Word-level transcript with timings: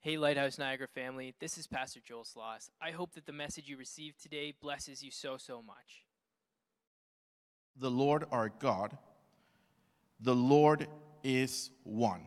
Hey, 0.00 0.16
Lighthouse 0.16 0.58
Niagara 0.58 0.86
family, 0.88 1.34
this 1.40 1.58
is 1.58 1.66
Pastor 1.66 2.00
Joel 2.04 2.22
Sloss. 2.24 2.70
I 2.80 2.92
hope 2.92 3.12
that 3.14 3.26
the 3.26 3.32
message 3.32 3.68
you 3.68 3.76
received 3.76 4.22
today 4.22 4.54
blesses 4.60 5.02
you 5.02 5.10
so, 5.10 5.36
so 5.36 5.62
much. 5.62 6.04
the 7.80 7.90
Lord 7.90 8.24
our 8.32 8.48
God, 8.48 8.96
the 10.20 10.34
Lord 10.34 10.88
is 11.22 11.70
one. 11.84 12.22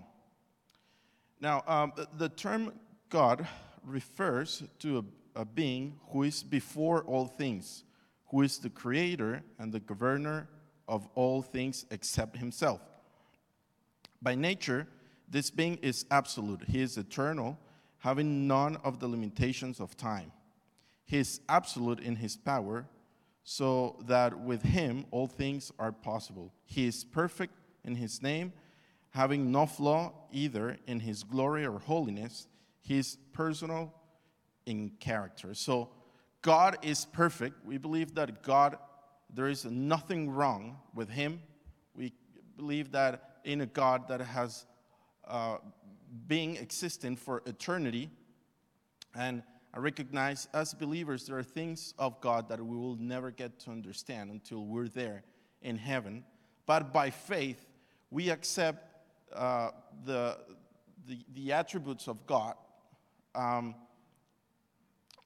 Now, 1.42 1.64
um, 1.68 1.92
the- 2.18 2.30
term 2.30 2.80
God 3.10 3.46
refers 3.84 4.64
to 4.80 5.00
a, 5.00 5.42
a 5.42 5.46
being 5.46 6.00
who 6.12 6.24
is 6.24 6.42
before 6.44 7.04
all 7.04 7.28
things, 7.28 7.84
who 8.28 8.44
is 8.44 8.60
the 8.60 8.70
creator 8.70 9.44
and 9.60 9.74
the 9.74 9.80
governor 9.82 10.48
of 10.88 11.08
all 11.16 11.42
things 11.42 11.86
except 11.92 12.38
himself. 12.38 12.80
By 14.22 14.36
nature, 14.36 14.88
this 15.32 15.50
being 15.50 15.78
is 15.78 16.06
absolute. 16.12 16.64
He 16.68 16.82
is 16.82 16.98
eternal, 16.98 17.58
having 18.00 18.48
none 18.48 18.76
of 18.84 19.00
the 19.00 19.08
limitations 19.08 19.80
of 19.80 19.96
time. 19.96 20.32
He 21.06 21.18
is 21.18 21.40
absolute 21.48 22.02
in 22.02 22.18
his 22.18 22.36
power, 22.36 22.86
so 23.44 23.98
that 24.08 24.40
with 24.40 24.62
him 24.62 25.06
all 25.10 25.28
things 25.28 25.72
are 25.80 25.92
possible. 25.92 26.54
He 26.66 26.86
is 26.86 27.04
perfect 27.04 27.54
in 27.84 27.96
his 27.96 28.22
name, 28.22 28.54
having 29.12 29.52
no 29.52 29.66
flaw 29.66 30.12
either 30.32 30.78
in 30.86 31.00
his 31.00 31.24
glory 31.24 31.66
or 31.66 31.80
holiness. 31.80 32.48
He 32.82 32.98
is 32.98 33.18
personal 33.34 33.94
in 34.66 34.92
character. 35.00 35.54
So 35.54 35.90
God 36.42 36.78
is 36.82 37.06
perfect. 37.06 37.66
We 37.66 37.78
believe 37.78 38.16
that 38.16 38.44
God, 38.44 38.78
there 39.34 39.48
is 39.48 39.66
nothing 39.66 40.30
wrong 40.30 40.78
with 40.94 41.10
him. 41.10 41.42
We 41.96 42.14
believe 42.58 42.92
that 42.92 43.40
in 43.44 43.62
a 43.62 43.66
God 43.66 44.08
that 44.08 44.22
has 44.22 44.66
uh, 45.28 45.58
being 46.28 46.56
existing 46.58 47.16
for 47.16 47.42
eternity. 47.46 48.10
And 49.16 49.44
I 49.74 49.80
recognize 49.80 50.48
as 50.54 50.74
believers, 50.74 51.26
there 51.26 51.38
are 51.38 51.44
things 51.44 51.94
of 51.98 52.20
God 52.22 52.50
that 52.50 52.60
we 52.60 52.76
will 52.76 52.98
never 52.98 53.32
get 53.32 53.60
to 53.62 53.72
understand 53.72 54.30
until 54.32 54.66
we're 54.66 54.90
there 54.90 55.24
in 55.62 55.78
heaven. 55.78 56.24
But 56.66 56.92
by 56.92 57.10
faith, 57.10 57.66
we 58.10 58.30
accept 58.30 58.88
uh, 59.34 59.72
the, 60.06 60.38
the, 61.08 61.20
the 61.34 61.54
attributes 61.54 62.08
of 62.08 62.26
God, 62.28 62.56
um, 63.34 63.76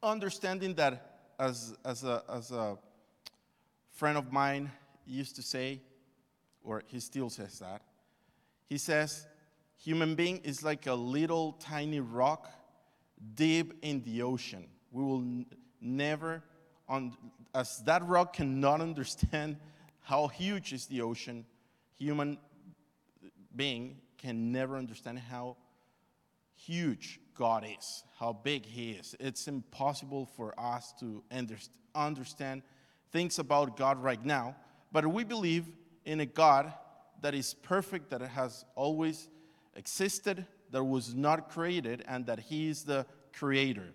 understanding 0.04 0.76
that, 0.76 1.34
as, 1.40 1.76
as, 1.84 2.04
a, 2.04 2.24
as 2.30 2.52
a 2.52 2.78
friend 3.92 4.18
of 4.18 4.32
mine 4.32 4.72
used 5.06 5.36
to 5.38 5.42
say, 5.42 5.82
or 6.64 6.84
he 6.86 7.00
still 7.00 7.30
says 7.30 7.60
that, 7.60 7.82
he 8.68 8.78
says, 8.78 9.28
human 9.78 10.16
being 10.16 10.38
is 10.40 10.64
like 10.64 10.88
a 10.88 10.94
little 10.94 11.54
tiny 11.54 12.00
rock 12.00 12.50
deep 13.36 13.74
in 13.82 14.02
the 14.04 14.22
ocean. 14.22 14.68
We 14.92 15.04
will 15.04 15.22
n- 15.22 15.46
never, 15.82 16.44
as 17.54 17.80
that 17.86 18.06
rock 18.08 18.34
cannot 18.34 18.82
understand 18.82 19.58
how 20.02 20.28
huge 20.28 20.74
is 20.74 20.86
the 20.86 21.02
ocean, 21.02 21.46
human 21.98 22.38
being 23.56 23.98
can 24.18 24.52
never 24.52 24.78
understand 24.78 25.20
how 25.20 25.58
huge 26.56 27.20
God 27.36 27.66
is, 27.66 28.04
how 28.18 28.34
big 28.34 28.66
He 28.66 28.92
is. 28.92 29.16
It's 29.20 29.48
impossible 29.48 30.26
for 30.26 30.58
us 30.60 30.94
to 31.00 31.24
underst- 31.32 31.70
understand 31.94 32.64
things 33.12 33.40
about 33.40 33.78
God 33.78 34.02
right 34.02 34.24
now, 34.24 34.56
but 34.92 35.06
we 35.06 35.24
believe 35.24 35.66
in 36.06 36.20
a 36.20 36.26
God 36.26 36.74
that 37.22 37.34
is 37.34 37.54
perfect, 37.54 38.10
that 38.12 38.22
has 38.22 38.66
always 38.76 39.30
existed, 39.76 40.46
that 40.72 40.84
was 40.84 41.14
not 41.14 41.50
created, 41.50 42.04
and 42.08 42.26
that 42.26 42.40
He 42.40 42.70
is 42.70 42.84
the 42.84 43.06
creator. 43.34 43.88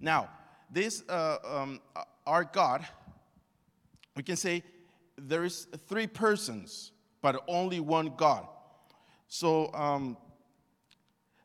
Now, 0.00 0.28
this, 0.70 1.02
uh, 1.08 1.38
um, 1.44 1.80
our 2.26 2.44
God, 2.44 2.86
we 4.16 4.22
can 4.22 4.36
say 4.36 4.62
there 5.16 5.44
is 5.44 5.66
three 5.88 6.06
persons, 6.06 6.92
but 7.20 7.42
only 7.46 7.80
one 7.80 8.14
God. 8.16 8.46
So 9.28 9.72
um, 9.72 10.16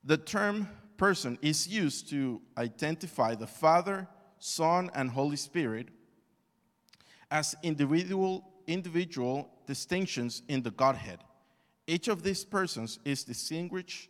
the 0.04 0.18
term 0.18 0.68
person 0.98 1.38
is 1.42 1.68
used 1.68 2.10
to 2.10 2.42
identify 2.58 3.36
the 3.36 3.48
Father, 3.48 4.08
Son, 4.40 4.90
and 4.94 5.10
Holy 5.10 5.36
Spirit 5.36 5.90
as 7.30 7.56
individual, 7.64 8.48
individual 8.68 9.50
distinctions 9.66 10.42
in 10.48 10.64
the 10.64 10.72
Godhead. 10.72 11.20
Each 11.88 12.10
of 12.10 12.22
these 12.22 12.44
persons 12.44 13.00
is 13.06 13.24
distinguished, 13.24 14.10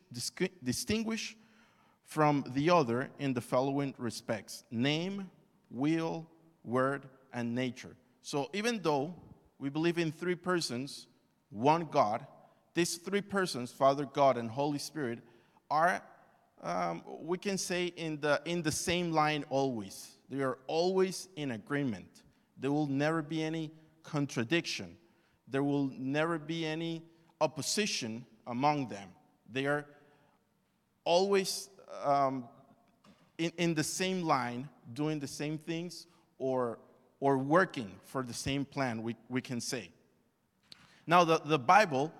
distinguished 0.64 1.38
from 2.06 2.44
the 2.56 2.72
other 2.72 3.10
in 3.20 3.34
the 3.34 3.42
following 3.42 3.94
respects 4.00 4.64
name, 4.72 5.30
will, 5.70 6.26
word, 6.64 7.06
and 7.34 7.54
nature. 7.54 7.96
So 8.24 8.50
even 8.54 8.82
though 8.82 9.14
we 9.60 9.70
believe 9.70 10.00
in 10.00 10.12
three 10.12 10.36
persons, 10.36 11.06
one 11.50 11.86
God, 11.92 12.26
these 12.74 12.98
three 12.98 13.22
persons, 13.22 13.72
Father, 13.72 14.06
God, 14.06 14.38
and 14.38 14.50
Holy 14.50 14.80
Spirit, 14.80 15.20
are, 15.70 16.02
um, 16.64 17.04
we 17.22 17.38
can 17.38 17.58
say, 17.58 17.88
in 17.88 18.20
the, 18.22 18.42
in 18.46 18.62
the 18.62 18.72
same 18.72 19.12
line 19.12 19.46
always. 19.50 20.18
They 20.30 20.42
are 20.42 20.58
always 20.68 21.30
in 21.36 21.52
agreement. 21.52 22.24
There 22.58 22.72
will 22.72 22.88
never 22.88 23.22
be 23.22 23.44
any 23.44 23.72
contradiction. 24.04 24.98
There 25.48 25.64
will 25.64 25.92
never 25.98 26.38
be 26.40 26.66
any 26.66 27.04
opposition 27.40 28.26
among 28.46 28.88
them. 28.88 29.10
They 29.52 29.66
are 29.66 29.86
always 31.04 31.70
um, 32.04 32.46
in, 33.38 33.52
in 33.58 33.74
the 33.74 33.84
same 33.84 34.24
line, 34.24 34.68
doing 34.94 35.20
the 35.20 35.28
same 35.28 35.58
things, 35.58 36.08
or, 36.40 36.80
or 37.20 37.38
working 37.38 37.92
for 38.06 38.24
the 38.24 38.34
same 38.34 38.66
plan, 38.66 39.04
we, 39.04 39.16
we 39.30 39.42
can 39.42 39.62
say. 39.62 39.90
Now, 41.06 41.24
the, 41.24 41.40
the 41.44 41.60
Bible, 41.60 42.12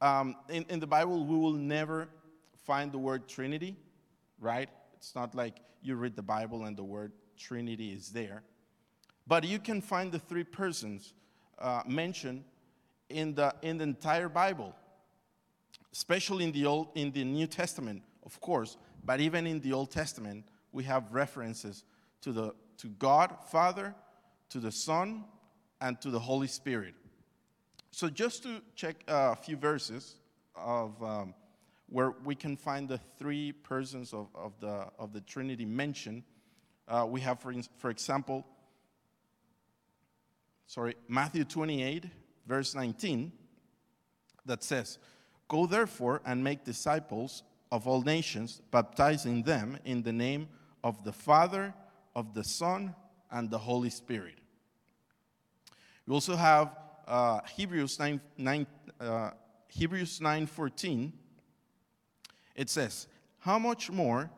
um, 0.00 0.36
in, 0.48 0.64
in 0.68 0.80
the 0.80 0.86
Bible, 0.86 1.24
we 1.24 1.36
will 1.36 1.52
never 1.52 2.08
find 2.64 2.90
the 2.90 2.98
word 2.98 3.28
Trinity, 3.28 3.76
right? 4.40 4.68
It's 4.96 5.14
not 5.14 5.34
like 5.34 5.56
you 5.82 5.96
read 5.96 6.16
the 6.16 6.22
Bible 6.22 6.64
and 6.64 6.76
the 6.76 6.84
word 6.84 7.12
Trinity 7.36 7.92
is 7.92 8.10
there. 8.10 8.42
But 9.26 9.44
you 9.44 9.58
can 9.58 9.80
find 9.80 10.10
the 10.10 10.18
three 10.18 10.44
persons 10.44 11.12
uh, 11.58 11.82
mentioned 11.86 12.44
in 13.12 13.34
the, 13.34 13.54
in 13.62 13.78
the 13.78 13.84
entire 13.84 14.28
Bible, 14.28 14.74
especially 15.92 16.44
in 16.44 16.52
the, 16.52 16.66
Old, 16.66 16.88
in 16.94 17.12
the 17.12 17.24
New 17.24 17.46
Testament, 17.46 18.02
of 18.24 18.40
course, 18.40 18.76
but 19.04 19.20
even 19.20 19.46
in 19.46 19.60
the 19.60 19.72
Old 19.72 19.90
Testament, 19.90 20.44
we 20.72 20.84
have 20.84 21.12
references 21.12 21.84
to, 22.22 22.32
the, 22.32 22.54
to 22.78 22.88
God, 22.88 23.36
Father, 23.50 23.94
to 24.50 24.58
the 24.58 24.72
Son, 24.72 25.24
and 25.80 26.00
to 26.00 26.10
the 26.10 26.20
Holy 26.20 26.46
Spirit. 26.46 26.94
So, 27.90 28.08
just 28.08 28.44
to 28.44 28.62
check 28.74 28.96
a 29.08 29.36
few 29.36 29.56
verses 29.56 30.14
of 30.54 31.02
um, 31.02 31.34
where 31.88 32.14
we 32.24 32.34
can 32.34 32.56
find 32.56 32.88
the 32.88 32.98
three 33.18 33.52
persons 33.52 34.14
of, 34.14 34.28
of, 34.34 34.52
the, 34.60 34.86
of 34.98 35.12
the 35.12 35.20
Trinity 35.20 35.66
mentioned, 35.66 36.22
uh, 36.88 37.06
we 37.08 37.20
have, 37.20 37.40
for, 37.40 37.52
for 37.76 37.90
example, 37.90 38.46
sorry, 40.66 40.94
Matthew 41.08 41.44
28, 41.44 42.06
verse 42.52 42.74
19, 42.74 43.32
that 44.44 44.62
says, 44.62 44.98
Go 45.48 45.64
therefore 45.64 46.20
and 46.26 46.44
make 46.44 46.66
disciples 46.66 47.44
of 47.70 47.88
all 47.88 48.02
nations, 48.02 48.60
baptizing 48.70 49.42
them 49.42 49.78
in 49.86 50.02
the 50.02 50.12
name 50.12 50.46
of 50.84 51.02
the 51.02 51.12
Father, 51.14 51.72
of 52.14 52.34
the 52.34 52.44
Son, 52.44 52.94
and 53.30 53.48
the 53.48 53.56
Holy 53.56 53.88
Spirit. 53.88 54.34
We 56.06 56.12
also 56.12 56.36
have 56.36 56.76
uh, 57.08 57.40
Hebrews 57.56 57.98
9, 57.98 58.20
9 58.36 58.66
uh, 59.00 59.30
Hebrews 59.68 60.20
9:14. 60.20 61.10
It 62.54 62.68
says, 62.68 63.06
"How 63.38 63.58
much 63.58 63.90
more 63.90 64.30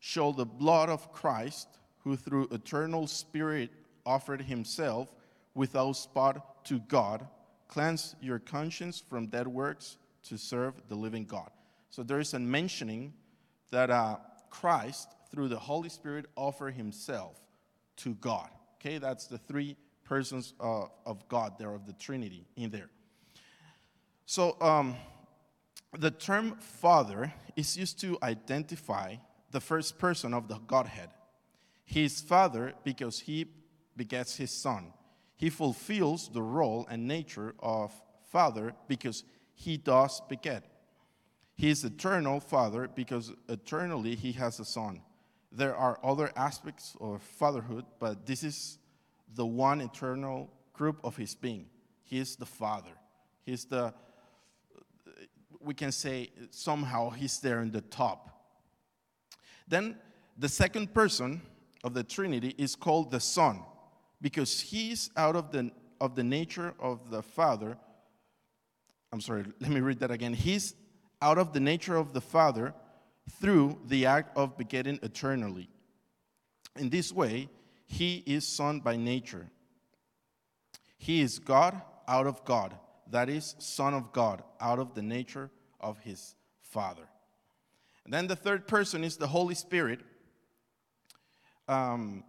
shall 0.00 0.34
the 0.34 0.44
blood 0.44 0.90
of 0.90 1.10
Christ, 1.12 1.68
who 2.04 2.14
through 2.14 2.48
eternal 2.50 3.06
Spirit 3.06 3.70
offered 4.04 4.42
Himself 4.42 5.14
without 5.54 5.92
spot 5.92 6.64
to 6.66 6.80
God, 6.80 7.26
cleanse 7.68 8.16
your 8.20 8.38
conscience 8.38 9.02
from 9.08 9.26
dead 9.26 9.46
works 9.46 9.98
to 10.24 10.36
serve 10.36 10.74
the 10.88 10.94
living 10.94 11.24
God?" 11.24 11.50
So 11.90 12.02
there 12.02 12.20
is 12.20 12.34
a 12.34 12.38
mentioning 12.38 13.14
that 13.70 13.90
uh, 13.90 14.16
Christ, 14.50 15.08
through 15.30 15.48
the 15.48 15.58
Holy 15.58 15.88
Spirit, 15.88 16.26
offered 16.36 16.74
Himself 16.74 17.40
to 17.98 18.14
God. 18.14 18.48
Okay, 18.76 18.98
that's 18.98 19.26
the 19.26 19.38
three 19.38 19.76
persons 20.04 20.54
uh, 20.60 20.86
of 21.04 21.28
God 21.28 21.58
there, 21.58 21.74
of 21.74 21.86
the 21.86 21.92
Trinity 21.94 22.46
in 22.56 22.70
there. 22.70 22.90
So 24.24 24.56
um, 24.60 24.96
the 25.98 26.10
term 26.10 26.56
Father 26.58 27.32
is 27.56 27.76
used 27.76 28.00
to 28.00 28.18
identify 28.22 29.16
the 29.50 29.60
first 29.60 29.98
person 29.98 30.34
of 30.34 30.48
the 30.48 30.58
Godhead. 30.66 31.10
He 31.84 32.04
is 32.04 32.20
Father 32.20 32.74
because 32.84 33.20
he 33.20 33.46
begets 33.96 34.36
his 34.36 34.50
Son. 34.50 34.92
He 35.38 35.50
fulfills 35.50 36.28
the 36.28 36.42
role 36.42 36.84
and 36.90 37.06
nature 37.06 37.54
of 37.60 37.92
Father 38.28 38.74
because 38.88 39.22
he 39.54 39.76
does 39.76 40.20
beget. 40.28 40.64
He 41.54 41.70
is 41.70 41.84
eternal 41.84 42.40
Father 42.40 42.88
because 42.92 43.32
eternally 43.48 44.16
he 44.16 44.32
has 44.32 44.58
a 44.58 44.64
son. 44.64 45.00
There 45.52 45.76
are 45.76 46.00
other 46.02 46.32
aspects 46.36 46.96
of 47.00 47.22
fatherhood, 47.22 47.84
but 48.00 48.26
this 48.26 48.42
is 48.42 48.78
the 49.34 49.46
one 49.46 49.80
eternal 49.80 50.50
group 50.72 51.00
of 51.04 51.16
his 51.16 51.36
being. 51.36 51.66
He 52.02 52.18
is 52.18 52.34
the 52.34 52.46
Father. 52.46 52.90
He 53.44 53.52
is 53.52 53.64
the, 53.64 53.94
we 55.60 55.72
can 55.72 55.92
say 55.92 56.30
somehow 56.50 57.10
he's 57.10 57.38
there 57.38 57.60
in 57.60 57.70
the 57.70 57.80
top. 57.80 58.28
Then 59.68 59.98
the 60.36 60.48
second 60.48 60.92
person 60.92 61.42
of 61.84 61.94
the 61.94 62.02
Trinity 62.02 62.54
is 62.58 62.74
called 62.74 63.12
the 63.12 63.20
Son 63.20 63.60
because 64.20 64.60
he's 64.60 65.10
out 65.16 65.36
of 65.36 65.50
the, 65.52 65.70
of 66.00 66.14
the 66.14 66.24
nature 66.24 66.74
of 66.80 67.10
the 67.10 67.22
Father. 67.22 67.76
I'm 69.12 69.20
sorry, 69.20 69.44
let 69.60 69.70
me 69.70 69.80
read 69.80 70.00
that 70.00 70.10
again. 70.10 70.34
He's 70.34 70.74
out 71.20 71.38
of 71.38 71.52
the 71.52 71.60
nature 71.60 71.96
of 71.96 72.12
the 72.12 72.20
Father 72.20 72.74
through 73.40 73.78
the 73.86 74.06
act 74.06 74.36
of 74.36 74.56
begetting 74.56 74.98
eternally. 75.02 75.68
In 76.76 76.88
this 76.90 77.12
way, 77.12 77.48
he 77.86 78.22
is 78.26 78.46
Son 78.46 78.80
by 78.80 78.96
nature. 78.96 79.48
He 80.98 81.20
is 81.20 81.38
God 81.38 81.80
out 82.06 82.26
of 82.26 82.44
God, 82.44 82.74
that 83.10 83.28
is, 83.28 83.54
Son 83.58 83.94
of 83.94 84.12
God, 84.12 84.42
out 84.60 84.78
of 84.78 84.94
the 84.94 85.02
nature 85.02 85.50
of 85.80 85.98
his 86.00 86.34
Father. 86.62 87.08
And 88.04 88.12
then 88.12 88.26
the 88.26 88.36
third 88.36 88.66
person 88.66 89.04
is 89.04 89.16
the 89.16 89.26
Holy 89.26 89.54
Spirit. 89.54 90.00
Um, 91.68 92.24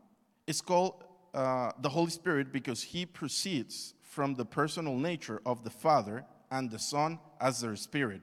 it's 0.46 0.62
called 0.62 1.04
uh, 1.34 1.72
the 1.82 1.90
Holy 1.90 2.10
Spirit 2.10 2.52
because 2.52 2.82
he 2.82 3.06
proceeds 3.06 3.94
from 4.02 4.36
the 4.36 4.46
personal 4.46 4.96
nature 4.96 5.42
of 5.46 5.64
the 5.64 5.70
Father 5.70 6.26
and 6.52 6.72
the 6.72 6.80
Son 6.80 7.20
as 7.40 7.62
their 7.62 7.76
spirit. 7.76 8.22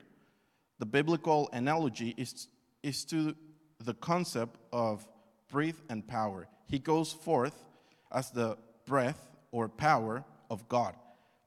The 0.79 0.87
biblical 0.87 1.49
analogy 1.53 2.15
is, 2.17 2.49
is 2.83 3.05
to 3.07 3.35
the 3.83 3.95
concept 3.95 4.59
of 4.73 5.07
breath 5.51 5.83
and 5.89 6.07
power. 6.07 6.49
He 6.67 6.79
goes 6.79 7.13
forth 7.13 7.65
as 8.13 8.31
the 8.31 8.59
breath 8.85 9.29
or 9.53 9.69
power 9.69 10.25
of 10.51 10.69
God, 10.69 10.95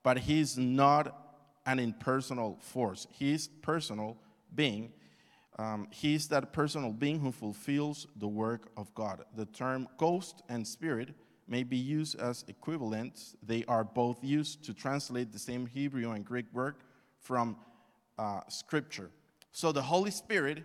but 0.03 0.17
he 0.17 0.39
is 0.39 0.57
not 0.57 1.15
an 1.65 1.79
impersonal 1.79 2.57
force. 2.61 3.05
He 3.11 3.33
is 3.33 3.47
personal 3.47 4.17
being. 4.55 4.93
Um, 5.57 5.87
he 5.91 6.15
is 6.15 6.29
that 6.29 6.53
personal 6.53 6.93
being 6.93 7.19
who 7.19 7.31
fulfills 7.31 8.07
the 8.15 8.27
work 8.27 8.71
of 8.77 8.93
God. 8.95 9.23
The 9.35 9.45
term 9.45 9.87
ghost 9.97 10.41
and 10.47 10.65
spirit 10.65 11.09
may 11.49 11.63
be 11.63 11.77
used 11.77 12.19
as 12.19 12.45
equivalents. 12.47 13.35
They 13.41 13.65
are 13.67 13.83
both 13.83 14.23
used 14.23 14.63
to 14.65 14.73
translate 14.73 15.31
the 15.31 15.39
same 15.39 15.65
Hebrew 15.65 16.11
and 16.11 16.23
Greek 16.23 16.45
word 16.53 16.75
from 17.19 17.57
uh, 18.17 18.41
Scripture. 18.47 19.09
So 19.51 19.71
the 19.71 19.81
Holy 19.81 20.11
Spirit 20.11 20.63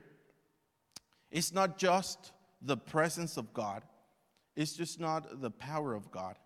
is 1.31 1.53
not 1.53 1.79
just 1.79 2.33
the 2.61 2.77
presence 2.77 3.37
of 3.37 3.53
God, 3.53 3.83
it's 4.57 4.75
just 4.75 5.01
not 5.01 5.41
the 5.41 5.51
power 5.51 5.95
of 5.95 6.11
God. 6.11 6.37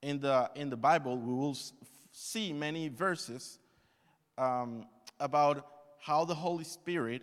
In 0.00 0.20
the, 0.20 0.50
in 0.56 0.70
the 0.70 0.76
Bible, 0.76 1.16
we 1.18 1.32
will 1.34 1.56
see 2.10 2.52
many 2.52 2.88
verses 2.88 3.58
um, 4.38 4.86
about 5.20 5.66
how 6.00 6.24
the 6.24 6.34
Holy 6.34 6.64
Spirit 6.64 7.22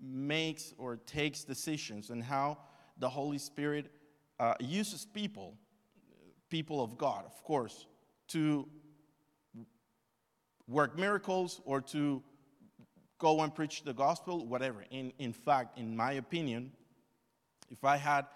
makes 0.00 0.72
or 0.78 0.96
takes 0.96 1.44
decisions 1.44 2.10
and 2.10 2.22
how 2.22 2.58
the 2.98 3.08
Holy 3.08 3.38
Spirit 3.38 3.90
uh, 4.38 4.54
uses 4.60 5.04
people, 5.04 5.54
people 6.50 6.82
of 6.82 6.98
God, 6.98 7.24
of 7.24 7.42
course, 7.44 7.86
to 8.28 8.66
work 10.68 10.98
miracles 10.98 11.60
or 11.64 11.80
to 11.80 12.22
go 13.18 13.40
and 13.40 13.54
preach 13.54 13.82
the 13.84 13.92
gospel, 13.92 14.46
whatever. 14.46 14.84
In, 14.90 15.12
in 15.18 15.32
fact, 15.32 15.78
in 15.78 15.96
my 15.96 16.12
opinion, 16.12 16.72
if 17.70 17.84
I 17.84 17.96
had 17.96 18.26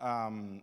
um, 0.00 0.62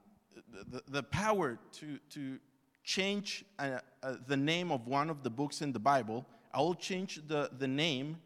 the, 0.71 0.81
the 0.87 1.03
power 1.03 1.59
to, 1.73 1.99
to 2.11 2.39
change 2.83 3.43
uh, 3.59 3.79
uh, 4.03 4.15
the 4.27 4.37
name 4.37 4.71
of 4.71 4.87
one 4.87 5.09
of 5.09 5.23
the 5.23 5.29
books 5.29 5.61
in 5.61 5.73
the 5.73 5.79
Bible, 5.79 6.25
I 6.53 6.59
will 6.59 6.75
change 6.75 7.21
the, 7.27 7.49
the 7.57 7.67
name 7.67 8.17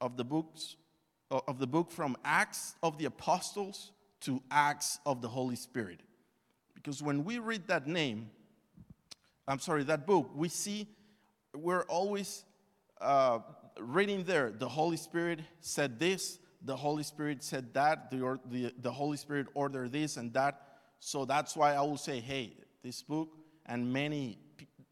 of 0.00 0.16
the 0.16 0.24
books 0.24 0.76
of 1.30 1.58
the 1.58 1.66
book 1.66 1.90
from 1.90 2.14
Acts 2.24 2.74
of 2.82 2.98
the 2.98 3.06
Apostles 3.06 3.92
to 4.20 4.42
Acts 4.50 4.98
of 5.06 5.22
the 5.22 5.28
Holy 5.28 5.56
Spirit. 5.56 6.00
Because 6.82 7.02
when 7.02 7.24
we 7.24 7.38
read 7.38 7.68
that 7.68 7.86
name, 7.86 8.30
I'm 9.46 9.60
sorry, 9.60 9.84
that 9.84 10.06
book, 10.06 10.30
we 10.34 10.48
see 10.48 10.88
we're 11.54 11.82
always 11.84 12.44
uh, 13.00 13.40
reading 13.78 14.24
there, 14.24 14.50
the 14.50 14.68
Holy 14.68 14.96
Spirit 14.96 15.40
said 15.60 15.98
this, 15.98 16.38
the 16.64 16.76
Holy 16.76 17.02
Spirit 17.02 17.42
said 17.42 17.74
that, 17.74 18.10
the, 18.10 18.38
the, 18.46 18.72
the 18.80 18.90
Holy 18.90 19.16
Spirit 19.16 19.46
ordered 19.54 19.92
this 19.92 20.16
and 20.16 20.32
that. 20.32 20.60
So 21.00 21.24
that's 21.24 21.56
why 21.56 21.74
I 21.74 21.80
will 21.80 21.96
say, 21.96 22.20
hey, 22.20 22.56
this 22.82 23.02
book, 23.02 23.36
and 23.66 23.92
many 23.92 24.38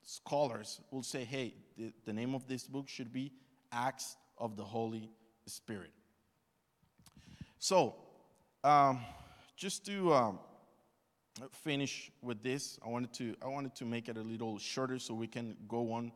scholars 0.03 0.81
will 0.91 1.03
say, 1.03 1.25
hey, 1.25 1.55
the, 1.77 1.93
the 2.05 2.13
name 2.13 2.35
of 2.35 2.47
this 2.47 2.65
book 2.65 2.89
should 2.89 3.13
be 3.13 3.33
Acts 3.73 4.17
of 4.39 4.57
the 4.57 4.65
Holy 4.65 5.11
Spirit. 5.47 5.93
So, 7.59 7.95
um, 8.65 9.01
just 9.57 9.87
to 9.87 10.13
um, 10.13 10.39
finish 11.53 12.11
with 12.23 12.43
this, 12.43 12.79
I 12.85 12.89
wanted 12.89 13.13
to 13.15 13.35
I 13.43 13.49
wanted 13.49 13.75
to 13.77 13.85
make 13.85 14.09
it 14.09 14.17
a 14.17 14.23
little 14.23 14.59
shorter 14.59 14.99
so 14.99 15.15
we 15.15 15.27
can 15.27 15.57
go 15.69 15.93
on 15.93 16.13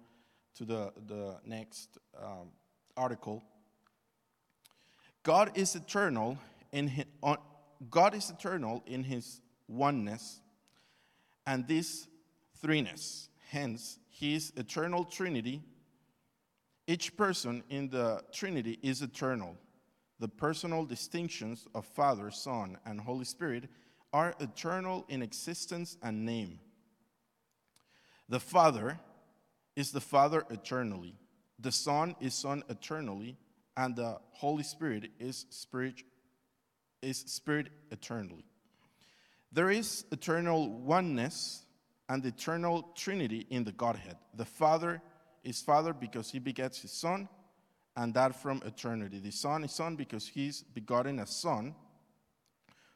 to 0.57 0.65
the, 0.65 0.93
the 1.07 1.37
next 1.45 1.99
um, 2.21 2.49
article. 2.97 3.43
God 5.23 5.53
is 5.55 5.75
eternal 5.75 6.39
in 6.73 6.89
his, 6.89 7.07
on, 7.23 7.39
God 7.91 8.15
is 8.15 8.31
eternal 8.31 8.83
in 8.87 9.03
his 9.03 9.41
oneness 9.69 10.41
and 11.47 11.67
this 11.67 12.07
threeness. 12.63 13.29
Hence, 13.51 13.99
his 14.09 14.53
eternal 14.57 15.05
trinity. 15.05 15.63
Each 16.87 17.17
person 17.17 17.63
in 17.71 17.89
the 17.89 18.23
Trinity 18.33 18.79
is 18.83 19.01
eternal. 19.01 19.57
The 20.21 20.29
personal 20.29 20.85
distinctions 20.85 21.67
of 21.75 21.87
Father, 21.87 22.31
Son, 22.31 22.77
and 22.85 23.01
Holy 23.01 23.25
Spirit 23.25 23.71
are 24.15 24.33
eternal 24.39 25.05
in 25.09 25.23
existence 25.23 25.97
and 26.01 26.25
name. 26.25 26.61
The 28.29 28.39
Father 28.39 29.01
is 29.75 29.91
the 29.91 30.01
Father 30.01 30.45
eternally. 30.51 31.17
The 31.59 31.73
Son 31.73 32.15
is 32.21 32.33
Son 32.33 32.63
eternally, 32.71 33.37
and 33.77 33.97
the 33.97 34.19
Holy 34.31 34.63
Spirit 34.63 35.11
is 35.19 35.47
Spirit 35.51 36.05
is 37.03 37.19
Spirit 37.19 37.71
eternally. 37.91 38.45
There 39.51 39.69
is 39.69 40.05
eternal 40.13 40.71
oneness 40.71 41.65
and 42.09 42.25
eternal 42.25 42.93
Trinity 42.95 43.47
in 43.51 43.65
the 43.65 43.73
Godhead. 43.73 44.17
The 44.37 44.45
Father 44.45 45.03
is 45.43 45.61
Father 45.61 45.93
because 45.93 46.31
he 46.31 46.39
begets 46.39 46.81
his 46.81 46.93
Son, 46.93 47.29
and 47.97 48.15
that 48.15 48.41
from 48.41 48.63
eternity. 48.65 49.19
The 49.19 49.33
Son 49.33 49.65
is 49.65 49.73
Son 49.73 49.97
because 49.97 50.29
he's 50.29 50.63
begotten 50.63 51.19
a 51.19 51.27
Son 51.27 51.75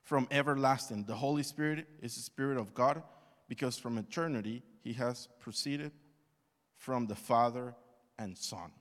from 0.08 0.26
everlasting. 0.30 1.04
The 1.04 1.14
Holy 1.14 1.42
Spirit 1.42 1.86
is 2.00 2.14
the 2.14 2.22
Spirit 2.22 2.56
of 2.56 2.72
God 2.72 3.02
because 3.46 3.76
from 3.76 3.98
eternity 3.98 4.62
he 4.82 4.94
has 4.94 5.28
proceeded 5.38 5.92
from 6.78 7.06
the 7.06 7.14
Father 7.14 7.74
and 8.18 8.36
Son. 8.38 8.72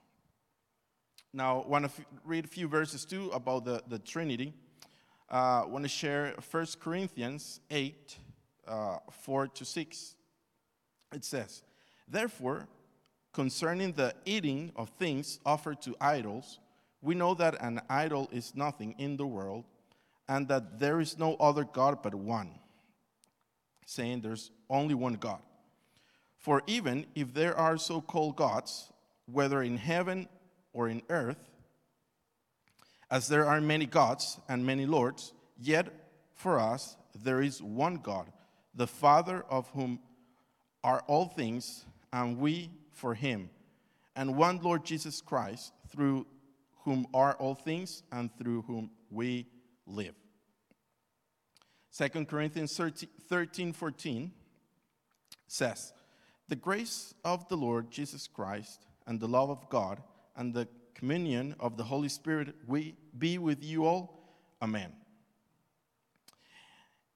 Now, 1.34 1.60
I 1.60 1.68
want 1.68 1.84
to 1.84 1.90
f- 1.90 2.06
read 2.24 2.46
a 2.46 2.48
few 2.48 2.66
verses 2.66 3.04
too 3.04 3.28
about 3.34 3.66
the, 3.66 3.82
the 3.88 3.98
Trinity. 3.98 4.54
Uh, 5.30 5.64
I 5.64 5.66
want 5.66 5.84
to 5.84 5.88
share 5.90 6.34
1 6.50 6.66
Corinthians 6.80 7.60
8 7.70 8.16
uh, 8.66 8.96
4 9.10 9.48
to 9.48 9.64
6. 9.66 10.14
It 11.12 11.24
says, 11.26 11.62
Therefore, 12.08 12.66
concerning 13.34 13.92
the 13.92 14.14
eating 14.24 14.72
of 14.76 14.88
things 14.98 15.40
offered 15.44 15.82
to 15.82 15.94
idols, 16.00 16.58
we 17.02 17.14
know 17.14 17.34
that 17.34 17.60
an 17.60 17.82
idol 17.90 18.30
is 18.32 18.54
nothing 18.54 18.94
in 18.96 19.18
the 19.18 19.26
world, 19.26 19.66
and 20.28 20.48
that 20.48 20.78
there 20.78 21.00
is 21.00 21.18
no 21.18 21.34
other 21.36 21.64
God 21.64 22.02
but 22.02 22.14
one, 22.14 22.50
saying 23.86 24.20
there's 24.20 24.50
only 24.68 24.94
one 24.94 25.14
God. 25.14 25.40
For 26.36 26.62
even 26.66 27.06
if 27.14 27.34
there 27.34 27.56
are 27.56 27.78
so 27.78 28.00
called 28.00 28.36
gods, 28.36 28.92
whether 29.26 29.62
in 29.62 29.76
heaven 29.76 30.28
or 30.72 30.88
in 30.88 31.02
earth, 31.08 31.38
as 33.10 33.28
there 33.28 33.46
are 33.46 33.60
many 33.60 33.86
gods 33.86 34.38
and 34.48 34.64
many 34.64 34.86
lords, 34.86 35.32
yet 35.58 35.88
for 36.34 36.58
us 36.58 36.96
there 37.24 37.42
is 37.42 37.62
one 37.62 37.96
God, 37.96 38.30
the 38.74 38.86
Father 38.86 39.44
of 39.48 39.68
whom 39.70 39.98
are 40.84 41.02
all 41.06 41.26
things, 41.26 41.84
and 42.12 42.38
we 42.38 42.70
for 42.92 43.14
him, 43.14 43.50
and 44.14 44.36
one 44.36 44.58
Lord 44.62 44.84
Jesus 44.84 45.20
Christ, 45.20 45.72
through 45.88 46.26
whom 46.84 47.06
are 47.12 47.34
all 47.34 47.54
things 47.54 48.02
and 48.12 48.30
through 48.38 48.62
whom 48.62 48.90
we 49.10 49.46
live. 49.88 50.14
2 51.96 52.24
Corinthians 52.26 52.76
13, 52.76 53.08
13 53.28 53.72
14 53.72 54.32
says, 55.46 55.92
the 56.48 56.56
grace 56.56 57.14
of 57.24 57.48
the 57.48 57.56
Lord 57.56 57.90
Jesus 57.90 58.26
Christ 58.26 58.86
and 59.06 59.18
the 59.20 59.28
love 59.28 59.50
of 59.50 59.68
God 59.68 60.02
and 60.36 60.54
the 60.54 60.68
communion 60.94 61.54
of 61.60 61.76
the 61.76 61.84
Holy 61.84 62.08
Spirit 62.08 62.54
we 62.66 62.94
be 63.18 63.38
with 63.38 63.62
you 63.62 63.84
all. 63.84 64.38
Amen. 64.62 64.92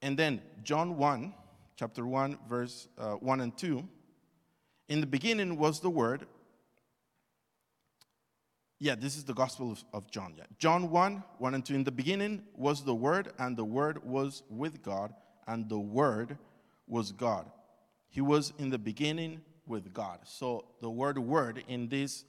And 0.03 0.19
then 0.19 0.43
John 0.63 0.97
1, 0.97 1.33
chapter 1.77 2.05
1, 2.05 2.39
verse 2.49 2.89
uh, 2.99 3.13
1 3.15 3.41
and 3.41 3.57
2. 3.57 3.87
In 4.89 5.01
the 5.01 5.07
beginning 5.07 5.57
was 5.57 5.81
the 5.81 5.91
Word. 5.91 6.27
Yeah, 8.83 8.97
this 8.97 9.17
is 9.17 9.23
the 9.23 9.33
Gospel 9.33 9.71
of, 9.71 9.85
of 9.93 10.11
John. 10.11 10.35
Yeah. 10.37 10.43
John 10.59 10.91
1, 10.91 11.23
1 11.39 11.55
and 11.55 11.65
2. 11.65 11.73
In 11.73 11.85
the 11.85 11.93
beginning 11.93 12.43
was 12.57 12.83
the 12.83 12.93
Word, 12.93 13.31
and 13.39 13.57
the 13.57 13.65
Word 13.65 14.05
was 14.05 14.43
with 14.51 14.83
God, 14.83 15.15
and 15.47 15.69
the 15.69 15.79
Word 15.79 16.37
was 16.89 17.13
God. 17.13 17.49
He 18.09 18.21
was 18.21 18.53
in 18.59 18.71
the 18.71 18.79
beginning 18.79 19.41
with 19.69 19.95
God. 19.95 20.19
So 20.25 20.65
the 20.81 20.91
word 20.91 21.17
word 21.17 21.63
in 21.69 21.89
this 21.89 22.25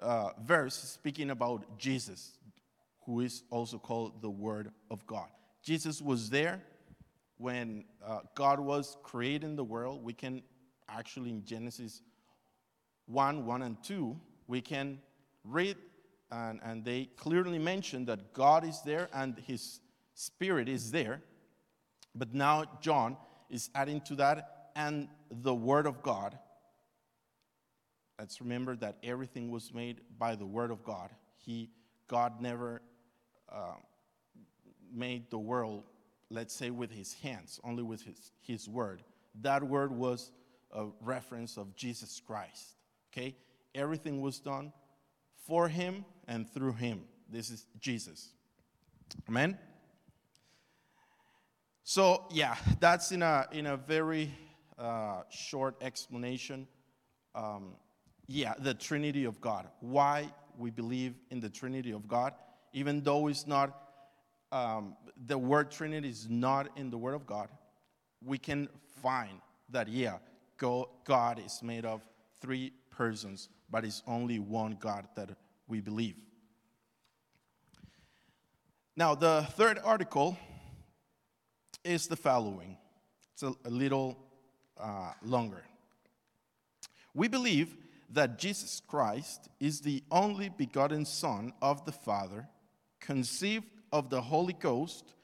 uh, 0.00 0.28
verse 0.44 0.80
is 0.84 0.90
speaking 0.90 1.30
about 1.30 1.76
Jesus, 1.76 2.38
who 3.04 3.18
is 3.18 3.42
also 3.50 3.76
called 3.76 4.22
the 4.22 4.30
Word 4.30 4.70
of 4.92 5.04
God. 5.08 5.26
Jesus 5.64 6.00
was 6.00 6.30
there 6.30 6.62
when 7.38 7.84
uh, 8.06 8.20
God 8.36 8.60
was 8.60 8.96
creating 9.02 9.56
the 9.56 9.64
world. 9.64 10.04
We 10.04 10.12
can 10.12 10.44
actually, 10.88 11.30
in 11.30 11.44
Genesis 11.44 12.00
1 13.06 13.44
1 13.44 13.62
and 13.62 13.82
2, 13.82 14.16
we 14.46 14.60
can 14.60 15.00
read, 15.42 15.76
and, 16.30 16.60
and 16.64 16.84
they 16.84 17.08
clearly 17.16 17.58
mention 17.58 18.04
that 18.06 18.32
God 18.32 18.64
is 18.64 18.82
there 18.82 19.08
and 19.12 19.38
His 19.46 19.80
Spirit 20.14 20.68
is 20.68 20.90
there. 20.90 21.22
But 22.14 22.34
now 22.34 22.64
John 22.80 23.16
is 23.50 23.70
adding 23.74 24.00
to 24.02 24.16
that 24.16 24.70
and 24.74 25.08
the 25.30 25.54
Word 25.54 25.86
of 25.86 26.02
God. 26.02 26.38
Let's 28.18 28.40
remember 28.40 28.76
that 28.76 28.96
everything 29.02 29.50
was 29.50 29.72
made 29.72 30.00
by 30.18 30.34
the 30.34 30.46
Word 30.46 30.70
of 30.70 30.82
God. 30.82 31.10
He, 31.36 31.70
God 32.08 32.40
never 32.40 32.80
uh, 33.52 33.74
made 34.92 35.30
the 35.30 35.38
world, 35.38 35.84
let's 36.30 36.54
say, 36.54 36.70
with 36.70 36.90
His 36.90 37.12
hands, 37.14 37.60
only 37.62 37.82
with 37.82 38.02
His, 38.02 38.32
his 38.40 38.68
Word. 38.68 39.02
That 39.42 39.62
Word 39.62 39.92
was 39.92 40.32
a 40.72 40.86
reference 41.00 41.56
of 41.56 41.76
Jesus 41.76 42.20
Christ. 42.26 42.76
Okay? 43.12 43.36
Everything 43.74 44.20
was 44.20 44.40
done 44.40 44.72
for 45.46 45.68
Him 45.68 46.04
and 46.26 46.48
through 46.48 46.72
Him. 46.74 47.02
This 47.30 47.50
is 47.50 47.66
Jesus. 47.80 48.30
Amen? 49.28 49.58
So, 51.84 52.24
yeah, 52.30 52.56
that's 52.80 53.12
in 53.12 53.22
a, 53.22 53.46
in 53.52 53.66
a 53.66 53.76
very 53.76 54.30
uh, 54.78 55.22
short 55.30 55.76
explanation. 55.80 56.66
Um, 57.34 57.74
yeah, 58.26 58.54
the 58.58 58.74
Trinity 58.74 59.24
of 59.24 59.40
God. 59.40 59.68
Why 59.80 60.28
we 60.58 60.70
believe 60.70 61.14
in 61.30 61.40
the 61.40 61.48
Trinity 61.48 61.92
of 61.92 62.08
God, 62.08 62.32
even 62.72 63.02
though 63.02 63.28
it's 63.28 63.46
not, 63.46 63.76
um, 64.50 64.96
the 65.26 65.38
word 65.38 65.70
Trinity 65.70 66.08
is 66.08 66.28
not 66.28 66.68
in 66.76 66.90
the 66.90 66.98
Word 66.98 67.14
of 67.14 67.26
God, 67.26 67.48
we 68.24 68.38
can 68.38 68.68
find 69.00 69.40
that, 69.70 69.88
yeah, 69.88 70.18
God 70.58 71.40
is 71.44 71.60
made 71.62 71.84
of 71.84 72.02
three 72.40 72.72
persons, 72.90 73.48
but 73.70 73.84
it's 73.84 74.02
only 74.06 74.38
one 74.38 74.76
God 74.80 75.08
that 75.16 75.30
we 75.68 75.80
believe. 75.80 76.16
Now, 78.96 79.14
the 79.14 79.46
third 79.50 79.78
article 79.84 80.38
is 81.84 82.06
the 82.06 82.16
following. 82.16 82.78
It's 83.34 83.42
a, 83.42 83.52
a 83.64 83.70
little 83.70 84.18
uh, 84.80 85.12
longer. 85.22 85.64
We 87.14 87.28
believe 87.28 87.76
that 88.10 88.38
Jesus 88.38 88.80
Christ 88.86 89.48
is 89.60 89.80
the 89.80 90.02
only 90.10 90.48
begotten 90.48 91.04
Son 91.04 91.52
of 91.60 91.84
the 91.84 91.92
Father, 91.92 92.48
conceived 93.00 93.66
of 93.92 94.10
the 94.10 94.20
Holy 94.20 94.52
Ghost, 94.52 95.14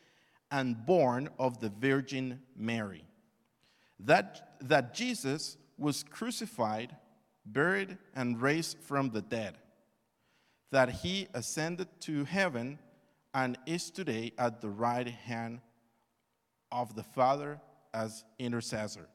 and 0.50 0.84
born 0.84 1.28
of 1.38 1.60
the 1.60 1.70
Virgin 1.70 2.40
Mary. 2.56 3.04
That, 4.00 4.56
that 4.60 4.94
Jesus 4.94 5.56
was 5.78 6.02
crucified, 6.02 6.96
buried, 7.44 7.98
and 8.14 8.40
raised 8.40 8.78
from 8.78 9.10
the 9.10 9.22
dead. 9.22 9.56
That 10.70 10.90
he 10.90 11.28
ascended 11.34 11.88
to 12.02 12.24
heaven 12.24 12.78
and 13.34 13.58
is 13.66 13.90
today 13.90 14.32
at 14.38 14.60
the 14.60 14.68
right 14.68 15.08
hand 15.08 15.60
of 16.70 16.94
the 16.94 17.02
Father 17.02 17.60
as 17.92 18.24
intercessor. 18.38 19.06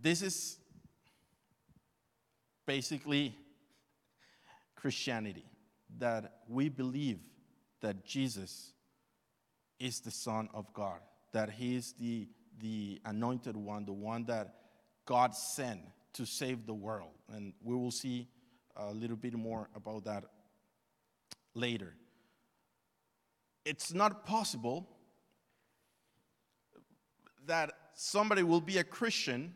This 0.00 0.22
is 0.22 0.58
basically 2.66 3.34
Christianity 4.76 5.44
that 5.98 6.40
we 6.48 6.68
believe 6.68 7.18
that 7.80 8.04
Jesus 8.04 8.72
is 9.80 10.00
the 10.00 10.10
Son 10.10 10.48
of 10.52 10.72
God, 10.72 11.00
that 11.32 11.50
He 11.50 11.76
is 11.76 11.94
the, 11.98 12.28
the 12.60 13.00
anointed 13.04 13.56
one, 13.56 13.84
the 13.84 13.92
one 13.92 14.24
that 14.26 14.54
God 15.06 15.34
sent 15.34 15.80
to 16.14 16.24
save 16.24 16.66
the 16.66 16.74
world. 16.74 17.10
And 17.32 17.52
we 17.62 17.74
will 17.74 17.90
see 17.90 18.28
a 18.76 18.92
little 18.92 19.16
bit 19.16 19.34
more 19.34 19.68
about 19.74 20.04
that 20.04 20.24
later. 21.54 21.94
It's 23.64 23.92
not 23.92 24.24
possible 24.24 24.88
that 27.46 27.72
somebody 27.94 28.42
will 28.42 28.60
be 28.60 28.78
a 28.78 28.84
Christian 28.84 29.54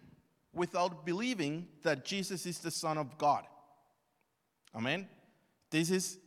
without 0.52 1.06
believing 1.06 1.66
that 1.82 2.04
Jesus 2.04 2.44
is 2.46 2.58
the 2.58 2.70
Son 2.70 2.98
of 2.98 3.16
God. 3.16 3.44
Amen? 4.74 5.08
This 5.70 5.90
is 5.90 6.18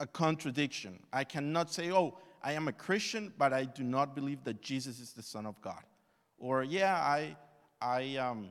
a 0.00 0.06
contradiction. 0.06 1.00
I 1.12 1.24
cannot 1.24 1.72
say, 1.72 1.90
oh, 1.90 2.18
I 2.42 2.52
am 2.52 2.68
a 2.68 2.72
Christian, 2.72 3.32
but 3.36 3.52
I 3.52 3.64
do 3.64 3.82
not 3.82 4.14
believe 4.14 4.44
that 4.44 4.62
Jesus 4.62 5.00
is 5.00 5.12
the 5.12 5.22
Son 5.22 5.46
of 5.46 5.60
God. 5.60 5.82
Or, 6.38 6.62
yeah, 6.62 6.94
I, 6.94 7.36
I, 7.80 8.16
um, 8.16 8.50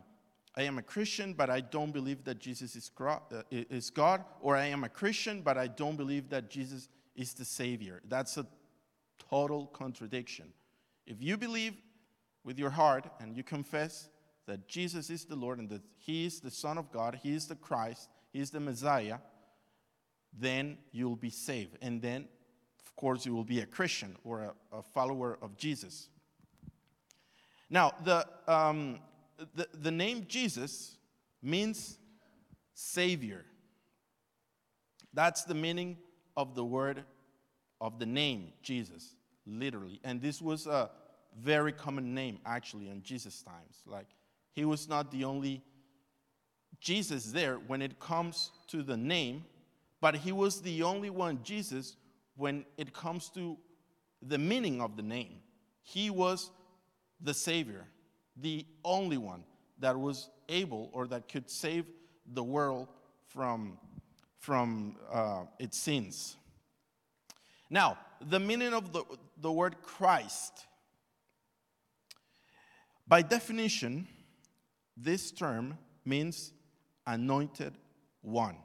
I 0.57 0.63
am 0.63 0.77
a 0.77 0.81
Christian, 0.81 1.33
but 1.33 1.49
I 1.49 1.59
don't 1.59 1.91
believe 1.91 2.23
that 2.23 2.39
Jesus 2.39 2.75
is, 2.75 2.89
uh, 2.99 3.19
is 3.51 3.89
God. 3.89 4.23
Or 4.39 4.55
I 4.55 4.67
am 4.67 4.83
a 4.83 4.89
Christian, 4.89 5.41
but 5.41 5.57
I 5.57 5.67
don't 5.67 5.97
believe 5.97 6.29
that 6.29 6.49
Jesus 6.49 6.87
is 7.15 7.33
the 7.33 7.43
Savior. 7.43 8.01
That's 8.07 8.37
a 8.37 8.47
total 9.29 9.67
contradiction. 9.67 10.53
If 11.05 11.21
you 11.21 11.37
believe 11.37 11.73
with 12.43 12.57
your 12.57 12.69
heart 12.69 13.05
and 13.19 13.35
you 13.35 13.43
confess 13.43 14.09
that 14.47 14.67
Jesus 14.67 15.09
is 15.09 15.25
the 15.25 15.35
Lord 15.35 15.59
and 15.59 15.69
that 15.69 15.81
He 15.97 16.25
is 16.25 16.39
the 16.39 16.51
Son 16.51 16.77
of 16.77 16.91
God, 16.91 17.19
He 17.21 17.33
is 17.33 17.47
the 17.47 17.55
Christ, 17.55 18.09
He 18.31 18.39
is 18.39 18.49
the 18.51 18.59
Messiah, 18.59 19.17
then 20.37 20.77
you'll 20.91 21.15
be 21.15 21.29
saved. 21.29 21.77
And 21.81 22.01
then, 22.01 22.27
of 22.85 22.95
course, 22.95 23.25
you 23.25 23.33
will 23.35 23.43
be 23.43 23.59
a 23.59 23.65
Christian 23.65 24.15
or 24.23 24.41
a, 24.41 24.77
a 24.77 24.81
follower 24.81 25.37
of 25.41 25.57
Jesus. 25.57 26.09
Now, 27.69 27.93
the, 28.03 28.25
um, 28.47 28.99
the, 29.55 29.67
the 29.73 29.91
name 29.91 30.25
Jesus 30.27 30.97
means 31.41 31.97
Savior. 32.73 33.45
That's 35.13 35.43
the 35.43 35.53
meaning 35.53 35.97
of 36.35 36.55
the 36.55 36.65
word, 36.65 37.03
of 37.79 37.99
the 37.99 38.05
name 38.05 38.53
Jesus, 38.61 39.15
literally. 39.45 39.99
And 40.03 40.21
this 40.21 40.41
was 40.41 40.67
a 40.67 40.89
very 41.39 41.71
common 41.71 42.13
name, 42.13 42.39
actually, 42.45 42.89
in 42.89 43.01
Jesus' 43.03 43.41
times. 43.41 43.81
Like, 43.85 44.07
he 44.51 44.65
was 44.65 44.87
not 44.87 45.11
the 45.11 45.23
only 45.23 45.61
Jesus 46.79 47.25
there 47.27 47.55
when 47.55 47.81
it 47.81 47.99
comes 47.99 48.51
to 48.67 48.83
the 48.83 48.97
name, 48.97 49.45
but 50.01 50.15
he 50.15 50.31
was 50.31 50.61
the 50.61 50.83
only 50.83 51.09
one 51.09 51.39
Jesus 51.43 51.95
when 52.35 52.65
it 52.77 52.93
comes 52.93 53.29
to 53.29 53.57
the 54.21 54.37
meaning 54.37 54.81
of 54.81 54.97
the 54.97 55.03
name. 55.03 55.37
He 55.81 56.09
was 56.09 56.51
the 57.21 57.33
Savior, 57.33 57.85
the 58.35 58.65
only 58.83 59.17
one 59.17 59.43
that 59.79 59.97
was 59.99 60.29
able 60.49 60.89
or 60.93 61.07
that 61.07 61.27
could 61.27 61.49
save 61.49 61.85
the 62.33 62.43
world 62.43 62.87
from, 63.27 63.77
from 64.39 64.95
uh, 65.11 65.43
its 65.59 65.77
sins. 65.77 66.35
Now, 67.69 67.97
the 68.21 68.39
meaning 68.39 68.73
of 68.73 68.93
the, 68.93 69.03
the 69.41 69.51
word 69.51 69.75
Christ, 69.81 70.65
by 73.07 73.21
definition, 73.21 74.07
this 74.95 75.31
term 75.31 75.77
means 76.05 76.53
anointed 77.05 77.73
one. 78.21 78.57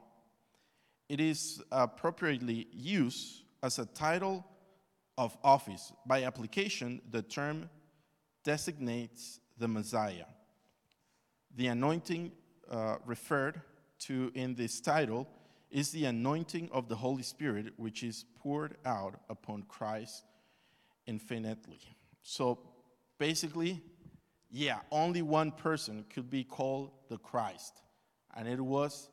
It 1.09 1.19
is 1.19 1.61
appropriately 1.71 2.67
used 2.71 3.41
as 3.61 3.79
a 3.79 3.85
title 3.85 4.45
of 5.17 5.37
office. 5.43 5.91
By 6.05 6.23
application, 6.23 7.01
the 7.11 7.21
term 7.21 7.69
designates 8.43 9.40
the 9.61 9.67
Messiah. 9.67 10.25
The 11.55 11.67
anointing 11.67 12.31
uh, 12.69 12.95
referred 13.05 13.61
to 13.99 14.31
in 14.33 14.55
this 14.55 14.81
title 14.81 15.27
is 15.69 15.91
the 15.91 16.05
anointing 16.05 16.69
of 16.73 16.89
the 16.89 16.95
Holy 16.95 17.21
Spirit, 17.21 17.73
which 17.77 18.01
is 18.01 18.25
poured 18.39 18.75
out 18.85 19.21
upon 19.29 19.63
Christ 19.69 20.23
infinitely. 21.05 21.79
So 22.23 22.57
basically, 23.19 23.81
yeah, 24.49 24.79
only 24.89 25.21
one 25.21 25.51
person 25.51 26.05
could 26.09 26.29
be 26.29 26.43
called 26.43 26.89
the 27.07 27.19
Christ, 27.19 27.81
and 28.35 28.47
it 28.47 28.59
was 28.59 29.09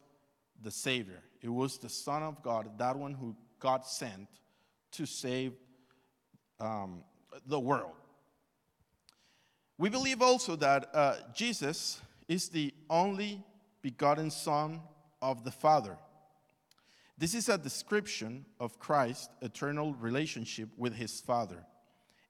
the 0.62 0.70
Savior. 0.70 1.22
It 1.42 1.50
was 1.50 1.76
the 1.78 1.90
Son 1.90 2.22
of 2.22 2.42
God, 2.42 2.78
that 2.78 2.96
one 2.96 3.12
who 3.12 3.36
God 3.60 3.84
sent 3.84 4.28
to 4.92 5.04
save 5.04 5.52
um, 6.58 7.04
the 7.46 7.60
world. 7.60 7.92
We 9.78 9.88
believe 9.88 10.20
also 10.20 10.56
that 10.56 10.90
uh, 10.92 11.14
Jesus 11.32 12.00
is 12.26 12.48
the 12.48 12.74
only 12.90 13.44
begotten 13.80 14.28
Son 14.28 14.80
of 15.22 15.44
the 15.44 15.52
Father. 15.52 15.96
This 17.16 17.32
is 17.32 17.48
a 17.48 17.56
description 17.56 18.44
of 18.58 18.80
Christ's 18.80 19.28
eternal 19.40 19.94
relationship 19.94 20.68
with 20.76 20.94
his 20.94 21.20
Father. 21.20 21.64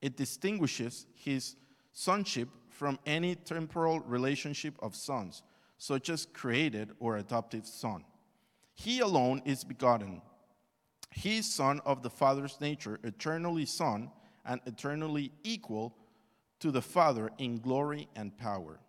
It 0.03 0.17
distinguishes 0.17 1.07
his 1.15 1.57
sonship 1.93 2.51
from 2.69 2.99
any 3.07 3.35
temporal 3.35 4.01
relationship 4.01 4.75
of 4.81 4.95
sons, 4.95 5.43
such 5.79 6.11
as 6.11 6.27
created 6.27 6.91
or 7.01 7.17
adoptive 7.17 7.67
son. 7.67 8.05
He 8.75 9.01
alone 9.01 9.41
is 9.47 9.65
begotten. 9.65 10.21
He 11.11 11.39
is 11.39 11.53
son 11.53 11.81
of 11.87 12.03
the 12.03 12.11
Father's 12.11 12.61
nature, 12.61 13.01
eternally 13.03 13.65
son, 13.65 14.11
and 14.45 14.61
eternally 14.67 15.33
equal 15.43 15.97
to 16.61 16.71
the 16.71 16.83
Father 16.83 17.31
in 17.39 17.59
glory 17.59 18.09
and 18.17 18.37
power. 18.37 18.81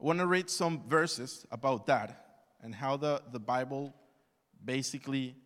I 0.00 0.04
want 0.04 0.18
to 0.18 0.26
read 0.26 0.50
some 0.50 0.82
verses 0.88 1.46
about 1.50 1.86
that 1.86 2.44
and 2.62 2.74
how 2.74 2.96
the, 2.96 3.22
the 3.32 3.38
Bible 3.38 3.94
basically 4.64 5.36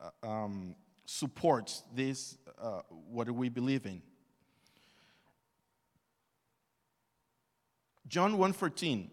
uh, 0.00 0.26
um, 0.26 0.74
supports 1.06 1.82
this, 1.94 2.36
uh, 2.60 2.80
what 3.10 3.30
we 3.30 3.48
believe 3.48 3.86
in. 3.86 4.02
John 8.06 8.38
1:14 8.38 9.10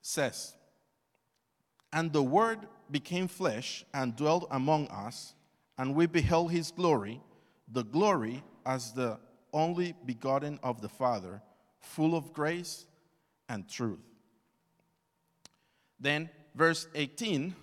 says, 0.00 0.54
"And 1.92 2.12
the 2.12 2.22
word 2.22 2.68
became 2.90 3.26
flesh 3.26 3.84
and 3.92 4.14
dwelt 4.14 4.46
among 4.50 4.88
us, 4.88 5.34
and 5.76 5.94
we 5.94 6.06
beheld 6.06 6.52
his 6.52 6.70
glory, 6.70 7.20
the 7.66 7.82
glory 7.82 8.44
as 8.64 8.92
the 8.92 9.18
only 9.52 9.94
begotten 10.04 10.58
of 10.62 10.80
the 10.80 10.88
Father, 10.88 11.42
full 11.78 12.14
of 12.14 12.32
grace 12.32 12.86
and 13.48 13.68
truth." 13.68 14.00
Then 15.98 16.30
verse 16.54 16.86
18, 16.94 17.54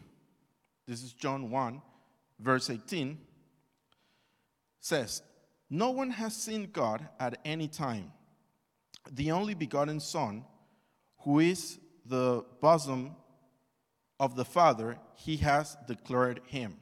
this 0.85 1.03
is 1.03 1.13
John 1.13 1.49
1, 1.49 1.81
verse 2.39 2.69
18 2.69 3.25
says, 4.79 5.21
"No 5.69 5.91
one 5.91 6.11
has 6.11 6.35
seen 6.35 6.71
God 6.71 7.09
at 7.19 7.39
any 7.43 7.67
time." 7.67 8.13
the 9.11 9.31
only 9.31 9.53
begotten 9.53 9.99
Son, 9.99 10.43
who 11.19 11.39
is 11.39 11.79
the 12.05 12.43
bosom 12.61 13.15
of 14.19 14.35
the 14.35 14.45
Father, 14.45 14.97
he 15.15 15.37
has 15.37 15.77
declared 15.87 16.41
him. 16.47 16.77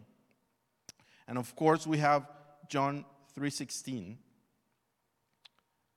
And 1.27 1.37
of 1.37 1.55
course, 1.55 1.87
we 1.87 1.97
have 1.97 2.29
John 2.69 3.05
3:16. 3.33 4.17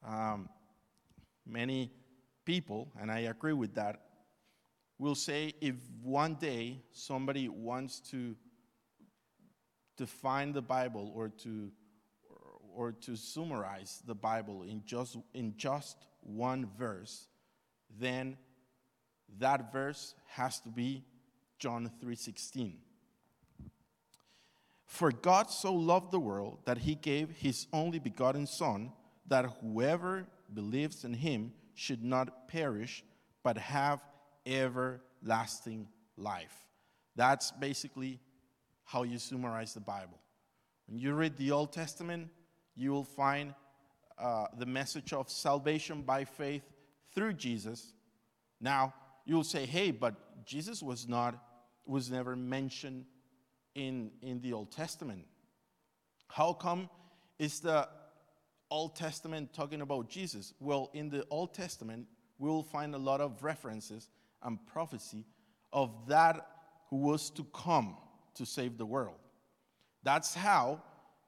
Um, 0.07 0.49
many 1.47 1.93
people, 2.45 2.93
and 3.01 3.11
I 3.11 3.21
agree 3.21 3.53
with 3.53 3.75
that, 3.75 4.01
will 4.99 5.15
say 5.15 5.55
if 5.61 5.77
one 6.03 6.35
day 6.35 6.83
somebody 6.93 7.49
wants 7.49 8.01
to 8.11 8.37
define 9.97 10.53
the 10.53 10.63
Bible 10.63 11.13
or 11.15 11.29
to 11.29 11.71
or 12.75 12.93
to 12.93 13.17
summarize 13.17 14.03
the 14.07 14.15
Bible 14.15 14.63
in 14.63 14.83
just 14.87 15.17
in 15.35 15.55
just 15.57 15.97
one 16.21 16.69
verse, 16.79 17.27
then 17.99 18.37
that 19.39 19.73
verse 19.73 20.15
has 20.29 20.61
to 20.61 20.69
be 20.69 21.05
John 21.59 21.91
3:16. 22.01 22.79
For 24.85 25.13
God 25.13 25.51
so 25.51 25.75
loved 25.75 26.13
the 26.13 26.21
world 26.21 26.61
that 26.65 26.79
he 26.79 26.95
gave 26.95 27.31
his 27.31 27.67
only 27.73 27.99
begotten 27.99 28.47
son 28.47 28.93
that 29.29 29.47
whoever 29.61 30.27
believes 30.53 31.05
in 31.05 31.15
him 31.15 31.53
should 31.75 32.03
not 32.03 32.49
perish 32.49 33.05
but 33.43 33.57
have 33.57 34.03
everlasting 34.47 35.89
life. 36.17 36.55
That's 37.17 37.51
basically 37.53 38.21
how 38.85 39.03
you 39.03 39.19
summarize 39.19 39.75
the 39.75 39.81
Bible. 39.81 40.19
When 40.87 40.99
you 40.99 41.13
read 41.13 41.37
the 41.37 41.51
Old 41.51 41.73
Testament, 41.73 42.29
you 42.75 42.91
will 42.91 43.05
find 43.05 43.55
uh, 44.19 44.47
the 44.57 44.67
message 44.67 45.13
of 45.13 45.31
salvation 45.31 46.03
by 46.03 46.25
faith 46.25 46.63
through 47.15 47.35
Jesus. 47.35 47.93
Now, 48.61 48.95
you'll 49.25 49.45
say, 49.45 49.67
hey, 49.67 49.91
but 49.91 50.45
Jesus 50.47 50.83
was 50.83 51.07
not, 51.07 51.39
was 51.87 52.11
never 52.11 52.35
mentioned 52.35 53.05
in, 53.75 54.11
in 54.23 54.41
the 54.41 54.53
Old 54.53 54.73
Testament. 54.73 55.25
How 56.29 56.53
come 56.53 56.89
is 57.39 57.61
the 57.61 57.89
Old 58.71 58.97
Testament 58.97 59.53
talking 59.53 59.81
about 59.81 60.09
Jesus? 60.09 60.55
Well, 60.61 60.91
in 60.93 61.09
the 61.09 61.27
Old 61.31 61.55
Testament, 61.55 62.07
we 62.39 62.49
will 62.49 62.63
find 62.63 62.95
a 62.95 62.99
lot 62.99 63.21
of 63.21 63.43
references 63.43 64.09
and 64.43 64.59
prophecy 64.67 65.25
of 65.73 65.91
that 66.09 66.47
who 66.91 66.97
was 66.97 67.31
to 67.31 67.45
come 67.45 67.97
to 68.35 68.47
save 68.47 68.79
the 68.79 68.87
world. 68.87 69.17
That's 70.03 70.35
how, 70.35 70.83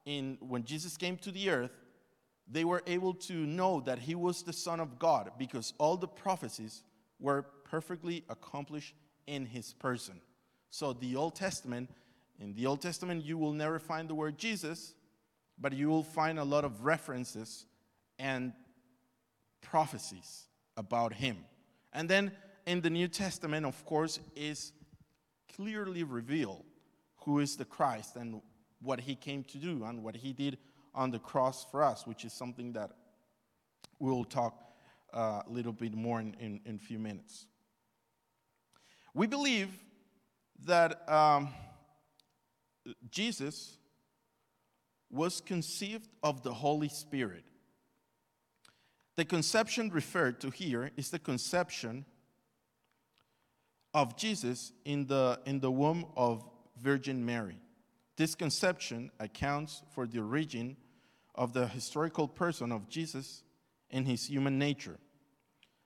in, 0.07 0.39
when 0.41 0.65
Jesus 0.65 0.97
came 0.97 1.17
to 1.19 1.31
the 1.31 1.51
earth, 1.51 1.73
they 2.51 2.65
were 2.65 2.83
able 2.87 3.15
to 3.15 3.35
know 3.35 3.81
that 3.87 3.99
he 3.99 4.15
was 4.15 4.43
the 4.43 4.53
Son 4.53 4.81
of 4.81 4.99
God 4.99 5.31
because 5.39 5.73
all 5.79 5.97
the 5.97 6.09
prophecies 6.09 6.83
were 7.19 7.43
perfectly 7.65 8.25
accomplished 8.29 8.95
in 9.27 9.47
his 9.47 9.73
person. 9.75 10.21
So, 10.71 10.93
the 10.93 11.17
Old 11.17 11.35
Testament, 11.35 11.91
in 12.41 12.55
the 12.55 12.67
Old 12.67 12.81
Testament, 12.81 13.25
you 13.25 13.39
will 13.39 13.53
never 13.53 13.79
find 13.79 14.09
the 14.09 14.15
word 14.15 14.39
Jesus, 14.39 14.95
but 15.61 15.73
you 15.73 15.89
will 15.89 16.03
find 16.03 16.39
a 16.39 16.45
lot 16.45 16.65
of 16.65 16.85
references 16.85 17.67
and 18.19 18.53
prophecies 19.61 20.47
about 20.77 21.13
him. 21.13 21.39
And 21.93 22.09
then 22.09 22.33
in 22.67 22.81
the 22.81 22.91
New 22.91 23.09
Testament, 23.09 23.67
of 23.67 23.85
course, 23.85 24.21
is 24.35 24.73
clearly 25.55 26.05
revealed 26.05 26.65
who 27.25 27.41
is 27.41 27.57
the 27.57 27.65
Christ 27.65 28.17
and 28.17 28.41
what 28.81 29.01
he 29.01 29.15
came 29.15 29.45
to 29.45 29.59
do 29.59 29.85
and 29.85 30.03
what 30.03 30.17
he 30.17 30.33
did 30.33 30.59
on 30.95 31.11
the 31.11 31.19
cross 31.19 31.67
for 31.71 31.83
us, 31.83 32.07
which 32.07 32.25
is 32.25 32.33
something 32.33 32.73
that 32.73 32.91
we'll 33.99 34.25
talk 34.25 34.55
uh, 35.13 35.43
a 35.47 35.51
little 35.51 35.73
bit 35.73 35.95
more 35.95 36.21
in, 36.21 36.35
in, 36.41 36.61
in, 36.65 36.77
a 36.77 36.79
few 36.79 36.99
minutes. 36.99 37.47
We 39.13 39.27
believe 39.27 39.69
that 40.65 41.09
um, 41.11 41.49
Jesus 43.11 43.77
was 45.11 45.41
conceived 45.41 46.09
of 46.23 46.43
the 46.43 46.53
Holy 46.53 46.89
Spirit. 46.89 47.45
The 49.17 49.25
conception 49.25 49.91
referred 49.91 50.41
to 50.41 50.51
here 50.51 50.91
is 50.97 51.11
the 51.11 51.19
conception 51.19 52.05
of 53.93 54.17
Jesus 54.17 54.73
in 54.85 55.07
the, 55.07 55.41
in 55.45 55.61
the 55.61 55.71
womb 55.71 56.07
of 56.17 56.45
Virgin 56.81 57.25
Mary. 57.25 57.61
This 58.17 58.35
conception 58.35 59.11
accounts 59.19 59.83
for 59.95 60.07
the 60.07 60.21
origin 60.21 60.77
of 61.35 61.53
the 61.53 61.67
historical 61.67 62.29
person 62.29 62.71
of 62.73 62.89
Jesus 62.89 63.43
and 63.91 64.07
his 64.07 64.27
human 64.27 64.59
nature. 64.59 64.99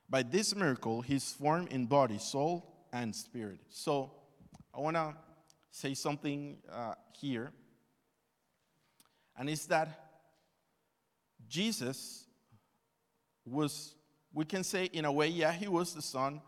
By 0.09 0.23
this 0.23 0.55
miracle, 0.55 1.01
he's 1.01 1.33
formed 1.33 1.73
in 1.73 1.87
body, 1.87 2.19
soul, 2.19 2.87
and 2.93 3.15
spirit. 3.15 3.61
So 3.69 4.13
I 4.77 4.81
want 4.81 4.97
to 4.97 5.15
say 5.71 5.95
something 5.95 6.59
uh, 6.71 6.95
here, 7.13 7.53
and 9.37 9.49
it's 9.49 9.67
that 9.67 9.89
Jesus 11.49 12.27
was, 13.45 13.95
we 14.33 14.45
can 14.45 14.65
say 14.65 14.87
in 14.87 15.05
a 15.05 15.13
way, 15.13 15.29
yeah, 15.29 15.53
he 15.53 15.69
was 15.69 15.95
the 15.95 16.03
son 16.03 16.41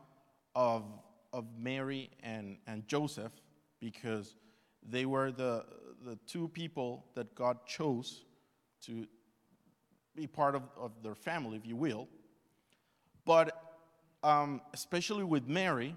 of, 0.54 0.84
of 1.32 1.44
Mary 1.58 2.10
and, 2.22 2.58
and 2.66 2.86
Joseph 2.86 3.32
because 3.80 4.34
they 4.88 5.04
were 5.04 5.30
the, 5.32 5.64
the 6.04 6.16
two 6.26 6.48
people 6.48 7.04
that 7.14 7.34
God 7.34 7.58
chose 7.66 8.24
to 8.82 9.06
be 10.14 10.26
part 10.26 10.54
of, 10.54 10.62
of 10.78 10.92
their 11.02 11.14
family, 11.14 11.56
if 11.56 11.66
you 11.66 11.76
will. 11.76 12.08
But 13.24 13.60
um, 14.22 14.60
especially 14.72 15.24
with 15.24 15.46
Mary, 15.46 15.94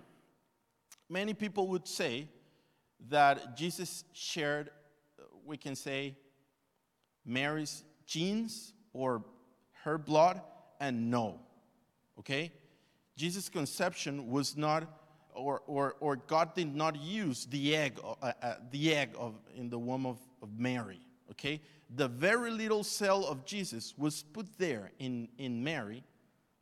many 1.10 1.34
people 1.34 1.68
would 1.70 1.88
say 1.88 2.28
that 3.10 3.56
Jesus 3.56 4.04
shared, 4.14 4.72
we 5.46 5.56
can 5.56 5.76
say, 5.76 6.16
Mary's 7.30 7.84
genes 8.06 8.74
or 8.92 9.24
her 9.84 9.98
blood, 9.98 10.42
and 10.80 11.10
no. 11.10 11.40
Okay? 12.18 12.52
Jesus' 13.16 13.50
conception 13.50 14.30
was 14.30 14.58
not 14.58 15.00
or, 15.34 15.62
or, 15.68 15.96
or 16.00 16.16
God 16.16 16.54
did 16.54 16.76
not 16.76 17.02
use 17.02 17.46
the 17.46 17.76
egg, 17.76 18.00
uh, 18.04 18.32
uh, 18.42 18.56
the 18.72 18.94
egg 18.94 19.12
of, 19.18 19.36
in 19.56 19.70
the 19.70 19.80
womb 19.80 20.06
of, 20.06 20.18
of 20.42 20.50
Mary. 20.58 21.00
Okay? 21.32 21.62
The 21.96 22.08
very 22.08 22.52
little 22.52 22.84
cell 22.84 23.26
of 23.26 23.46
Jesus 23.46 23.94
was 23.98 24.24
put 24.24 24.48
there 24.58 24.92
in, 25.00 25.30
in 25.38 25.64
Mary, 25.64 26.04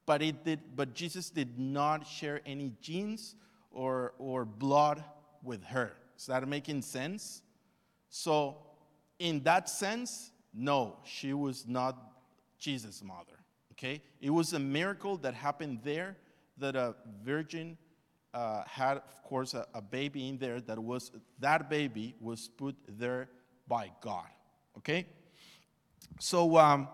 but, 0.05 0.21
it 0.21 0.45
did, 0.45 0.59
but 0.75 0.93
Jesus 0.93 1.29
did 1.29 1.57
not 1.57 2.05
share 2.05 2.41
any 2.45 2.71
genes 2.81 3.35
or, 3.71 4.13
or 4.19 4.45
blood 4.45 5.03
with 5.43 5.63
her. 5.65 5.93
Is 6.17 6.27
that 6.27 6.47
making 6.47 6.81
sense? 6.81 7.41
So, 8.09 8.57
in 9.19 9.43
that 9.43 9.69
sense, 9.69 10.31
no, 10.57 10.97
she 11.05 11.33
was 11.33 11.67
not 11.67 11.95
Jesus' 12.57 13.03
mother. 13.03 13.37
Okay? 13.73 14.01
It 14.19 14.31
was 14.31 14.53
a 14.53 14.59
miracle 14.59 15.17
that 15.17 15.35
happened 15.35 15.79
there 15.83 16.17
that 16.57 16.75
a 16.75 16.95
virgin 17.23 17.77
uh, 18.33 18.63
had, 18.65 18.97
of 18.97 19.23
course, 19.23 19.53
a, 19.53 19.67
a 19.73 19.81
baby 19.81 20.27
in 20.27 20.37
there 20.37 20.59
that 20.61 20.79
was, 20.79 21.11
that 21.39 21.69
baby 21.69 22.15
was 22.19 22.49
put 22.57 22.75
there 22.87 23.29
by 23.67 23.91
God. 24.01 24.27
Okay? 24.77 25.05
So, 26.19 26.57
um, 26.57 26.87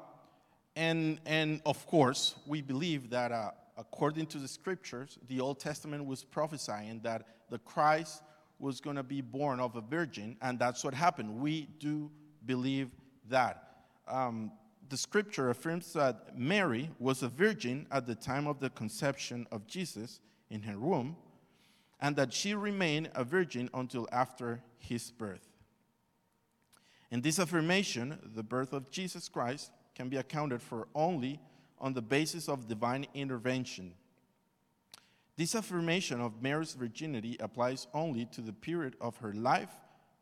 and, 0.75 1.19
and 1.25 1.61
of 1.65 1.85
course, 1.87 2.35
we 2.45 2.61
believe 2.61 3.09
that 3.11 3.31
uh, 3.31 3.51
according 3.77 4.25
to 4.27 4.37
the 4.37 4.47
scriptures, 4.47 5.17
the 5.27 5.39
Old 5.39 5.59
Testament 5.59 6.05
was 6.05 6.23
prophesying 6.23 6.99
that 7.03 7.25
the 7.49 7.59
Christ 7.59 8.23
was 8.59 8.81
going 8.81 8.95
to 8.95 9.03
be 9.03 9.21
born 9.21 9.59
of 9.59 9.75
a 9.75 9.81
virgin, 9.81 10.35
and 10.41 10.59
that's 10.59 10.83
what 10.83 10.93
happened. 10.93 11.39
We 11.39 11.67
do 11.79 12.11
believe 12.45 12.91
that. 13.29 13.85
Um, 14.07 14.51
the 14.89 14.97
scripture 14.97 15.49
affirms 15.49 15.93
that 15.93 16.37
Mary 16.37 16.91
was 16.99 17.23
a 17.23 17.27
virgin 17.27 17.87
at 17.91 18.05
the 18.05 18.15
time 18.15 18.47
of 18.47 18.59
the 18.59 18.69
conception 18.69 19.47
of 19.51 19.65
Jesus 19.65 20.19
in 20.49 20.61
her 20.63 20.77
womb, 20.77 21.15
and 21.99 22.15
that 22.15 22.33
she 22.33 22.53
remained 22.53 23.09
a 23.15 23.23
virgin 23.23 23.69
until 23.73 24.07
after 24.11 24.61
his 24.77 25.11
birth. 25.11 25.47
In 27.11 27.21
this 27.21 27.39
affirmation, 27.39 28.19
the 28.35 28.43
birth 28.43 28.73
of 28.73 28.91
Jesus 28.91 29.29
Christ 29.29 29.71
can 29.95 30.09
be 30.09 30.17
accounted 30.17 30.61
for 30.61 30.87
only 30.93 31.39
on 31.79 31.93
the 31.93 32.01
basis 32.01 32.49
of 32.49 32.67
divine 32.67 33.05
intervention. 33.13 33.93
This 35.35 35.55
affirmation 35.55 36.21
of 36.21 36.41
Mary's 36.41 36.73
virginity 36.73 37.37
applies 37.39 37.87
only 37.93 38.25
to 38.25 38.41
the 38.41 38.53
period 38.53 38.95
of 39.01 39.17
her 39.17 39.33
life 39.33 39.71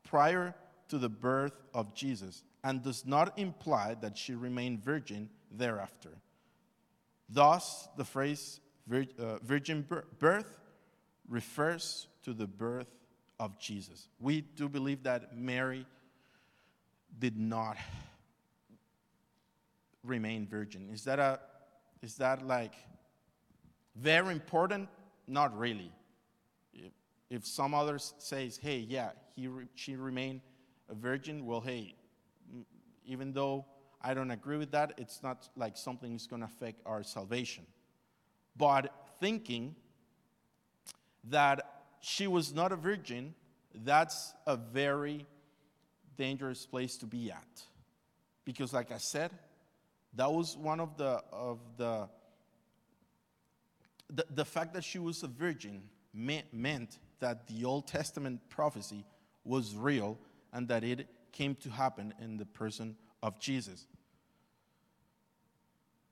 prior 0.04 0.56
to 0.88 0.98
the 0.98 1.10
birth 1.10 1.62
of 1.74 1.94
Jesus 1.94 2.44
and 2.64 2.84
does 2.84 3.06
not 3.06 3.38
imply 3.38 3.96
that 4.02 4.18
she 4.18 4.34
remained 4.34 4.84
virgin 4.84 5.30
thereafter. 5.52 6.12
Thus, 7.30 7.88
the 7.98 8.06
phrase 8.06 8.60
uh, 8.92 9.38
virgin 9.40 9.86
birth 10.20 10.60
refers 11.28 12.08
to 12.24 12.34
the 12.34 12.48
birth 12.48 12.88
of 13.40 13.58
Jesus. 13.60 14.10
We 14.20 14.42
do 14.42 14.68
believe 14.70 15.04
that 15.04 15.36
Mary 15.36 15.86
did 17.18 17.38
not 17.38 17.78
remain 20.04 20.48
virgin. 20.48 20.90
Is 20.92 21.04
that 21.06 21.20
a 21.20 21.40
is 22.02 22.16
that 22.16 22.46
like 22.46 22.74
very 23.96 24.32
important? 24.32 24.90
Not 25.28 25.58
really. 25.58 25.92
If, 26.74 26.92
if 27.30 27.46
some 27.46 27.74
others 27.74 28.14
says, 28.18 28.58
"Hey, 28.58 28.78
yeah, 28.78 29.12
he 29.36 29.50
she 29.76 29.96
remained 29.96 30.42
a 30.90 30.96
virgin," 30.96 31.46
well, 31.46 31.62
hey, 31.62 31.96
even 33.06 33.34
though 33.34 33.66
I 34.02 34.14
don't 34.14 34.32
agree 34.32 34.58
with 34.58 34.72
that, 34.72 34.94
it's 34.98 35.22
not 35.22 35.50
like 35.56 35.78
something 35.78 36.16
is 36.16 36.28
going 36.28 36.42
to 36.42 36.48
affect 36.48 36.82
our 36.86 37.04
salvation. 37.04 37.66
But 38.58 38.94
thinking 39.20 39.76
that 41.26 41.84
she 42.02 42.28
was 42.28 42.54
not 42.54 42.72
a 42.72 42.76
virgin, 42.76 43.36
that's 43.74 44.34
a 44.48 44.58
very 44.58 45.26
dangerous 46.18 46.66
place 46.66 46.98
to 46.98 47.06
be 47.06 47.32
at. 47.32 47.62
Because, 48.44 48.74
like 48.74 48.92
I 48.92 48.98
said, 48.98 49.32
that 50.16 50.32
was 50.32 50.58
one 50.58 50.80
of 50.80 50.98
the, 50.98 51.22
of 51.32 51.60
the, 51.78 52.10
the, 54.10 54.26
the 54.34 54.46
fact 54.46 54.74
that 54.74 54.84
she 54.84 55.00
was 55.00 55.24
a 55.24 55.28
virgin 55.28 55.84
meant, 56.14 56.46
meant 56.52 56.98
that 57.20 57.48
the 57.48 57.66
Old 57.66 57.88
Testament 57.88 58.42
prophecy 58.50 59.06
was 59.44 59.76
real 59.76 60.18
and 60.52 60.68
that 60.68 60.84
it 60.84 61.08
came 61.32 61.56
to 61.56 61.70
happen 61.70 62.14
in 62.22 62.38
the 62.38 62.46
person 62.46 62.96
of 63.24 63.40
Jesus. 63.40 63.88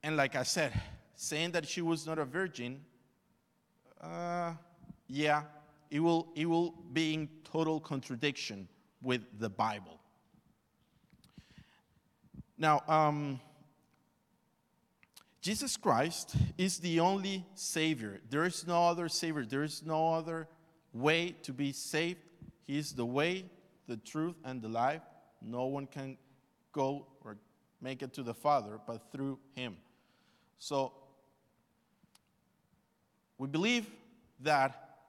And 0.03 0.15
like 0.15 0.35
I 0.35 0.43
said, 0.43 0.79
saying 1.15 1.51
that 1.51 1.67
she 1.67 1.81
was 1.81 2.05
not 2.05 2.19
a 2.19 2.25
virgin, 2.25 2.81
uh, 4.01 4.53
yeah, 5.07 5.43
it 5.91 5.99
will, 5.99 6.29
it 6.35 6.45
will 6.45 6.73
be 6.93 7.13
in 7.13 7.29
total 7.43 7.79
contradiction 7.79 8.67
with 9.01 9.21
the 9.39 9.49
Bible. 9.49 9.99
Now, 12.57 12.81
um, 12.87 13.39
Jesus 15.41 15.77
Christ 15.77 16.35
is 16.57 16.79
the 16.79 16.99
only 16.99 17.45
Savior. 17.55 18.19
There 18.29 18.43
is 18.43 18.67
no 18.67 18.87
other 18.87 19.07
Savior. 19.07 19.45
There 19.45 19.63
is 19.63 19.83
no 19.85 20.13
other 20.13 20.47
way 20.93 21.35
to 21.43 21.53
be 21.53 21.71
saved. 21.71 22.19
He 22.65 22.77
is 22.77 22.93
the 22.93 23.05
way, 23.05 23.45
the 23.89 23.97
truth, 23.97 24.35
and 24.45 24.61
the 24.61 24.69
life. 24.69 25.01
No 25.41 25.65
one 25.65 25.87
can 25.87 26.17
go 26.71 27.07
or 27.25 27.37
make 27.81 28.01
it 28.01 28.13
to 28.13 28.23
the 28.23 28.33
Father 28.33 28.79
but 28.87 29.11
through 29.11 29.39
Him. 29.55 29.75
So, 30.59 30.93
we 33.37 33.47
believe 33.47 33.87
that 34.41 34.99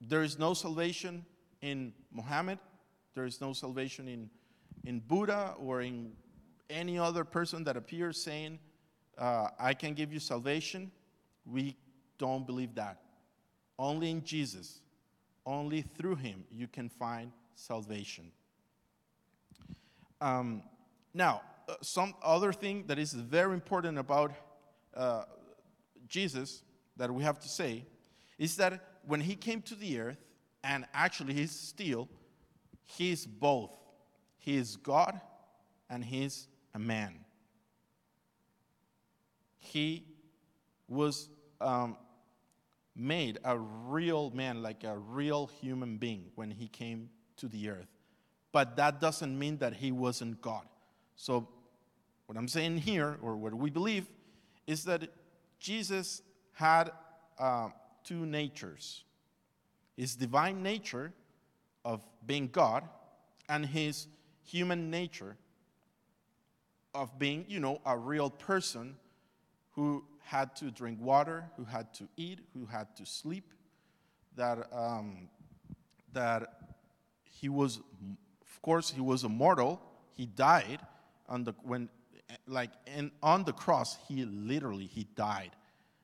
there 0.00 0.22
is 0.22 0.38
no 0.38 0.52
salvation 0.52 1.24
in 1.62 1.94
Muhammad, 2.12 2.58
there 3.14 3.24
is 3.24 3.40
no 3.40 3.52
salvation 3.52 4.08
in, 4.08 4.28
in 4.84 5.00
Buddha 5.00 5.54
or 5.58 5.80
in 5.80 6.12
any 6.68 6.98
other 6.98 7.24
person 7.24 7.64
that 7.64 7.76
appears 7.76 8.22
saying, 8.22 8.58
uh, 9.16 9.48
I 9.58 9.74
can 9.74 9.94
give 9.94 10.12
you 10.12 10.18
salvation. 10.18 10.90
We 11.46 11.76
don't 12.18 12.46
believe 12.46 12.74
that. 12.74 13.00
Only 13.78 14.10
in 14.10 14.24
Jesus, 14.24 14.80
only 15.46 15.82
through 15.82 16.16
Him, 16.16 16.44
you 16.50 16.66
can 16.66 16.88
find 16.88 17.32
salvation. 17.54 18.30
Um, 20.20 20.62
now, 21.12 21.42
uh, 21.68 21.74
some 21.80 22.14
other 22.22 22.52
thing 22.52 22.84
that 22.86 22.98
is 22.98 23.12
very 23.12 23.54
important 23.54 23.98
about 23.98 24.32
uh, 24.94 25.24
Jesus 26.08 26.62
that 26.96 27.10
we 27.10 27.22
have 27.22 27.38
to 27.40 27.48
say 27.48 27.84
is 28.38 28.56
that 28.56 28.80
when 29.06 29.20
he 29.20 29.34
came 29.34 29.62
to 29.62 29.74
the 29.74 30.00
earth, 30.00 30.18
and 30.62 30.86
actually 30.94 31.34
he's 31.34 31.52
still, 31.52 32.08
he's 32.84 33.26
both. 33.26 33.70
He 34.38 34.56
is 34.56 34.76
God 34.76 35.20
and 35.90 36.04
he's 36.04 36.48
a 36.74 36.78
man. 36.78 37.24
He 39.58 40.04
was 40.88 41.28
um, 41.60 41.96
made 42.96 43.38
a 43.44 43.58
real 43.58 44.30
man, 44.30 44.62
like 44.62 44.84
a 44.84 44.96
real 44.96 45.46
human 45.60 45.98
being, 45.98 46.26
when 46.34 46.50
he 46.50 46.68
came 46.68 47.10
to 47.36 47.48
the 47.48 47.68
earth 47.68 47.94
but 48.54 48.76
that 48.76 49.00
doesn't 49.00 49.36
mean 49.36 49.58
that 49.58 49.74
he 49.74 49.90
wasn't 49.90 50.40
God. 50.40 50.62
So, 51.16 51.48
what 52.26 52.38
I'm 52.38 52.46
saying 52.46 52.78
here, 52.78 53.18
or 53.20 53.36
what 53.36 53.52
we 53.52 53.68
believe, 53.68 54.06
is 54.64 54.84
that 54.84 55.08
Jesus 55.58 56.22
had 56.52 56.92
uh, 57.36 57.70
two 58.04 58.24
natures 58.24 59.02
his 59.96 60.14
divine 60.14 60.62
nature 60.62 61.12
of 61.84 62.00
being 62.26 62.48
God, 62.48 62.84
and 63.48 63.66
his 63.66 64.06
human 64.44 64.88
nature 64.88 65.36
of 66.94 67.18
being, 67.18 67.44
you 67.48 67.58
know, 67.58 67.80
a 67.84 67.98
real 67.98 68.30
person 68.30 68.94
who 69.72 70.04
had 70.24 70.56
to 70.56 70.70
drink 70.70 70.98
water, 71.00 71.44
who 71.56 71.64
had 71.64 71.92
to 71.94 72.08
eat, 72.16 72.40
who 72.54 72.66
had 72.66 72.94
to 72.96 73.06
sleep, 73.06 73.52
that, 74.36 74.68
um, 74.72 75.28
that 76.12 76.58
he 77.24 77.48
was 77.48 77.80
of 78.54 78.62
course, 78.62 78.90
he 78.90 79.00
was 79.00 79.24
a 79.24 79.28
mortal. 79.28 79.82
He 80.16 80.26
died 80.26 80.80
on 81.28 81.44
the 81.44 81.54
when 81.62 81.88
like 82.46 82.70
and 82.86 83.10
on 83.22 83.44
the 83.44 83.52
cross 83.52 83.96
he 84.08 84.24
literally 84.24 84.86
he 84.86 85.06
died 85.14 85.50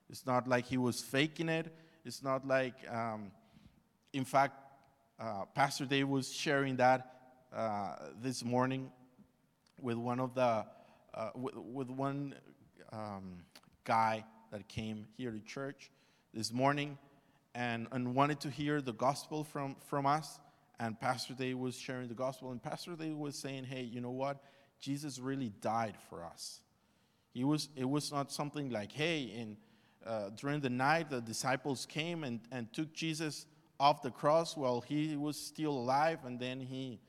it's 0.09 0.25
not 0.25 0.47
like 0.47 0.65
he 0.65 0.77
was 0.77 1.01
faking 1.01 1.49
it 1.49 1.73
it's 2.05 2.23
not 2.23 2.47
like 2.47 2.73
um, 2.89 3.31
in 4.13 4.23
fact 4.23 4.53
uh, 5.19 5.45
pastor 5.53 5.85
dave 5.85 6.07
was 6.07 6.31
sharing 6.31 6.75
that 6.75 7.13
uh, 7.53 7.95
this 8.21 8.43
morning 8.43 8.91
with 9.79 9.97
one 9.97 10.19
of 10.19 10.33
the 10.35 10.65
uh, 11.13 11.29
with, 11.35 11.55
with, 11.55 11.89
one 11.89 12.33
um, 12.91 13.43
guy 13.83 14.23
that 14.51 14.67
came 14.67 15.07
here 15.17 15.31
to 15.31 15.39
church 15.39 15.91
this 16.33 16.51
morning 16.51 16.97
and, 17.55 17.87
and 17.91 18.15
wanted 18.15 18.39
to 18.41 18.49
hear 18.49 18.81
the 18.81 18.93
gospel 18.93 19.43
from, 19.43 19.75
from 19.87 20.05
us 20.05 20.39
and 20.81 20.99
Pastor 20.99 21.35
Dave 21.35 21.59
was 21.59 21.77
sharing 21.77 22.07
the 22.07 22.15
gospel, 22.15 22.51
and 22.51 22.61
Pastor 22.61 22.95
Dave 22.95 23.15
was 23.15 23.37
saying, 23.37 23.65
"Hey, 23.65 23.83
you 23.83 24.01
know 24.01 24.09
what? 24.09 24.43
Jesus 24.79 25.19
really 25.19 25.53
died 25.61 25.95
for 26.09 26.25
us. 26.25 26.61
He 27.33 27.43
was. 27.43 27.69
It 27.75 27.87
was 27.87 28.11
not 28.11 28.31
something 28.31 28.71
like, 28.71 28.91
hey, 28.91 29.31
and 29.37 29.57
uh, 30.05 30.31
during 30.35 30.59
the 30.59 30.71
night 30.71 31.11
the 31.11 31.21
disciples 31.21 31.85
came 31.85 32.23
and, 32.23 32.39
and 32.51 32.73
took 32.73 32.91
Jesus 32.93 33.45
off 33.79 34.01
the 34.01 34.09
cross 34.09 34.57
while 34.57 34.81
he 34.81 35.15
was 35.15 35.37
still 35.37 35.71
alive, 35.71 36.25
and 36.25 36.39
then 36.39 36.59
he, 36.59 36.99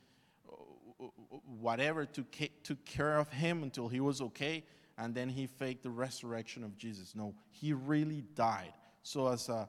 whatever, 1.59 2.05
took 2.05 2.27
took 2.63 2.85
care 2.85 3.17
of 3.17 3.31
him 3.31 3.63
until 3.63 3.89
he 3.89 4.01
was 4.01 4.21
okay, 4.21 4.65
and 5.03 5.17
then 5.17 5.29
he 5.29 5.49
faked 5.49 5.83
the 5.83 5.91
resurrection 5.91 6.63
of 6.63 6.79
Jesus. 6.79 7.17
No, 7.17 7.35
he 7.51 7.73
really 7.73 8.23
died. 8.37 8.73
So 9.03 9.27
as 9.27 9.49
a 9.49 9.69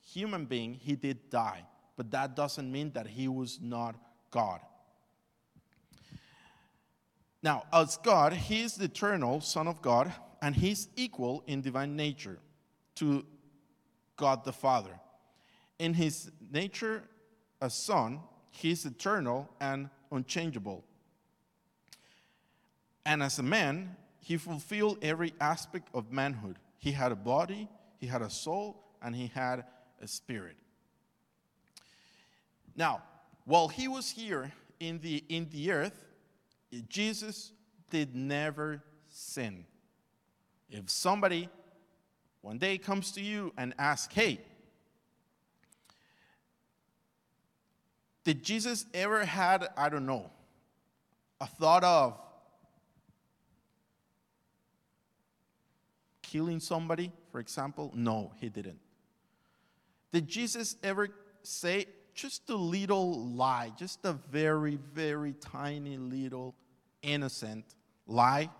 human 0.00 0.44
being, 0.44 0.74
he 0.74 0.94
did 0.94 1.28
die, 1.28 1.64
but 1.96 2.12
that 2.12 2.36
doesn't 2.36 2.70
mean 2.70 2.92
that 2.92 3.08
he 3.08 3.26
was 3.26 3.58
not 3.60 3.96
God. 4.30 4.60
Now, 7.42 7.64
as 7.72 7.96
God, 7.96 8.32
he 8.32 8.62
is 8.62 8.76
the 8.76 8.84
eternal 8.84 9.40
Son 9.40 9.66
of 9.66 9.82
God, 9.82 10.12
and 10.40 10.54
he's 10.54 10.88
equal 10.94 11.42
in 11.48 11.60
divine 11.60 11.96
nature 11.96 12.38
to 12.94 13.26
God 14.16 14.44
the 14.44 14.52
Father. 14.52 15.00
In 15.80 15.94
his 15.94 16.30
nature 16.52 17.02
as 17.60 17.74
Son, 17.74 18.20
he 18.50 18.70
is 18.70 18.84
eternal 18.86 19.50
and 19.60 19.90
unchangeable. 20.12 20.84
And 23.04 23.20
as 23.20 23.40
a 23.40 23.42
man, 23.42 23.96
he 24.24 24.38
fulfilled 24.38 24.96
every 25.02 25.34
aspect 25.38 25.88
of 25.92 26.10
manhood. 26.10 26.58
He 26.78 26.92
had 26.92 27.12
a 27.12 27.14
body, 27.14 27.68
he 27.98 28.06
had 28.06 28.22
a 28.22 28.30
soul, 28.30 28.82
and 29.02 29.14
he 29.14 29.30
had 29.34 29.64
a 30.00 30.08
spirit. 30.08 30.56
Now, 32.74 33.02
while 33.44 33.68
he 33.68 33.86
was 33.86 34.08
here 34.08 34.50
in 34.80 34.98
the, 35.00 35.22
in 35.28 35.50
the 35.50 35.72
earth, 35.72 36.06
Jesus 36.88 37.52
did 37.90 38.16
never 38.16 38.82
sin. 39.08 39.66
If 40.70 40.88
somebody 40.88 41.50
one 42.40 42.56
day 42.56 42.78
comes 42.78 43.12
to 43.12 43.20
you 43.20 43.52
and 43.58 43.74
asks, 43.78 44.14
hey, 44.14 44.40
did 48.24 48.42
Jesus 48.42 48.86
ever 48.94 49.22
had, 49.26 49.68
I 49.76 49.90
don't 49.90 50.06
know, 50.06 50.30
a 51.42 51.46
thought 51.46 51.84
of 51.84 52.18
killing 56.34 56.58
somebody, 56.58 57.12
for 57.30 57.38
example? 57.38 57.92
No, 57.94 58.32
he 58.40 58.48
didn't. 58.48 58.80
Did 60.12 60.26
Jesus 60.26 60.74
ever 60.82 61.08
say 61.44 61.86
just 62.12 62.50
a 62.50 62.56
little 62.56 63.26
lie, 63.26 63.70
just 63.78 64.04
a 64.04 64.14
very, 64.32 64.76
very 64.92 65.34
tiny 65.34 65.96
little 65.96 66.56
innocent 67.02 67.64
lie? 68.08 68.50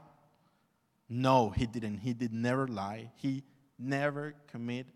No, 1.09 1.51
he 1.51 1.67
didn't. 1.67 1.99
He 1.99 2.13
did 2.13 2.33
never 2.33 2.69
lie. 2.69 3.11
He 3.17 3.43
never 3.77 4.35
commit 4.53 4.87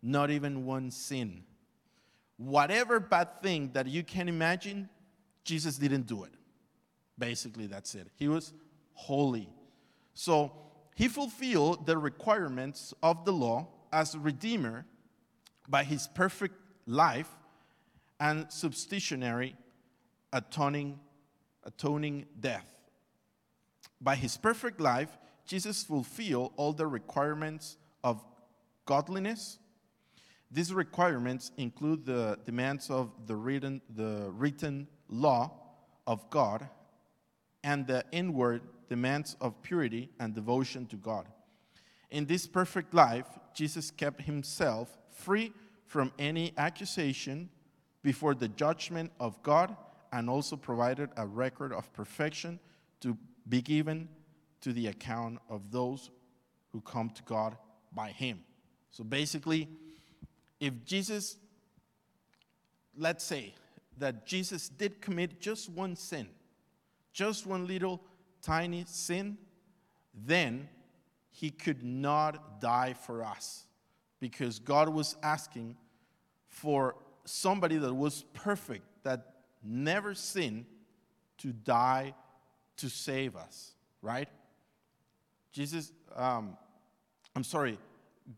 not 0.00 0.30
even 0.30 0.64
one 0.64 0.92
sin. 0.92 1.42
Whatever 2.36 3.00
bad 3.00 3.42
thing 3.42 3.70
that 3.72 3.88
you 3.88 4.04
can 4.04 4.28
imagine, 4.28 4.88
Jesus 5.42 5.76
didn't 5.76 6.06
do 6.06 6.22
it. 6.22 6.34
Basically, 7.18 7.66
that's 7.66 7.96
it. 7.96 8.06
He 8.14 8.28
was 8.28 8.52
holy. 8.94 9.48
So 10.14 10.52
he 10.98 11.06
fulfilled 11.06 11.86
the 11.86 11.96
requirements 11.96 12.92
of 13.04 13.24
the 13.24 13.32
law 13.32 13.68
as 13.92 14.18
redeemer 14.18 14.84
by 15.68 15.84
his 15.84 16.08
perfect 16.08 16.56
life 16.86 17.30
and 18.18 18.50
substitutionary 18.50 19.54
atoning, 20.32 20.98
atoning 21.62 22.26
death. 22.40 22.66
By 24.00 24.16
his 24.16 24.36
perfect 24.36 24.80
life, 24.80 25.16
Jesus 25.46 25.84
fulfilled 25.84 26.52
all 26.56 26.72
the 26.72 26.88
requirements 26.88 27.76
of 28.02 28.20
godliness. 28.84 29.60
These 30.50 30.74
requirements 30.74 31.52
include 31.56 32.06
the 32.06 32.40
demands 32.44 32.90
of 32.90 33.12
the 33.28 33.36
written, 33.36 33.82
the 33.94 34.32
written 34.32 34.88
law 35.08 35.52
of 36.08 36.28
God 36.28 36.68
and 37.62 37.86
the 37.86 38.04
inward 38.10 38.62
demands 38.88 39.36
of 39.40 39.60
purity 39.62 40.10
and 40.18 40.34
devotion 40.34 40.86
to 40.86 40.96
God. 40.96 41.26
In 42.10 42.26
this 42.26 42.46
perfect 42.46 42.94
life, 42.94 43.26
Jesus 43.54 43.90
kept 43.90 44.22
himself 44.22 44.96
free 45.10 45.52
from 45.86 46.12
any 46.18 46.52
accusation 46.56 47.50
before 48.02 48.34
the 48.34 48.48
judgment 48.48 49.10
of 49.20 49.42
God 49.42 49.76
and 50.12 50.30
also 50.30 50.56
provided 50.56 51.10
a 51.16 51.26
record 51.26 51.72
of 51.72 51.92
perfection 51.92 52.58
to 53.00 53.16
be 53.48 53.60
given 53.60 54.08
to 54.60 54.72
the 54.72 54.86
account 54.86 55.38
of 55.48 55.70
those 55.70 56.10
who 56.72 56.80
come 56.80 57.10
to 57.10 57.22
God 57.24 57.56
by 57.92 58.10
him. 58.10 58.40
So 58.90 59.04
basically, 59.04 59.68
if 60.60 60.84
Jesus, 60.84 61.36
let's 62.96 63.24
say 63.24 63.54
that 63.98 64.26
Jesus 64.26 64.68
did 64.68 65.00
commit 65.00 65.40
just 65.40 65.68
one 65.68 65.96
sin, 65.96 66.28
just 67.12 67.46
one 67.46 67.66
little 67.66 68.00
tiny 68.42 68.84
sin, 68.86 69.38
then 70.14 70.68
he 71.30 71.50
could 71.50 71.82
not 71.82 72.60
die 72.60 72.94
for 72.94 73.22
us 73.22 73.64
because 74.20 74.58
God 74.58 74.88
was 74.88 75.16
asking 75.22 75.76
for 76.48 76.96
somebody 77.24 77.76
that 77.76 77.94
was 77.94 78.24
perfect, 78.32 78.84
that 79.04 79.34
never 79.62 80.14
sinned, 80.14 80.66
to 81.38 81.52
die 81.52 82.14
to 82.78 82.88
save 82.88 83.36
us, 83.36 83.72
right? 84.02 84.28
Jesus, 85.52 85.92
um, 86.16 86.56
I'm 87.36 87.44
sorry, 87.44 87.78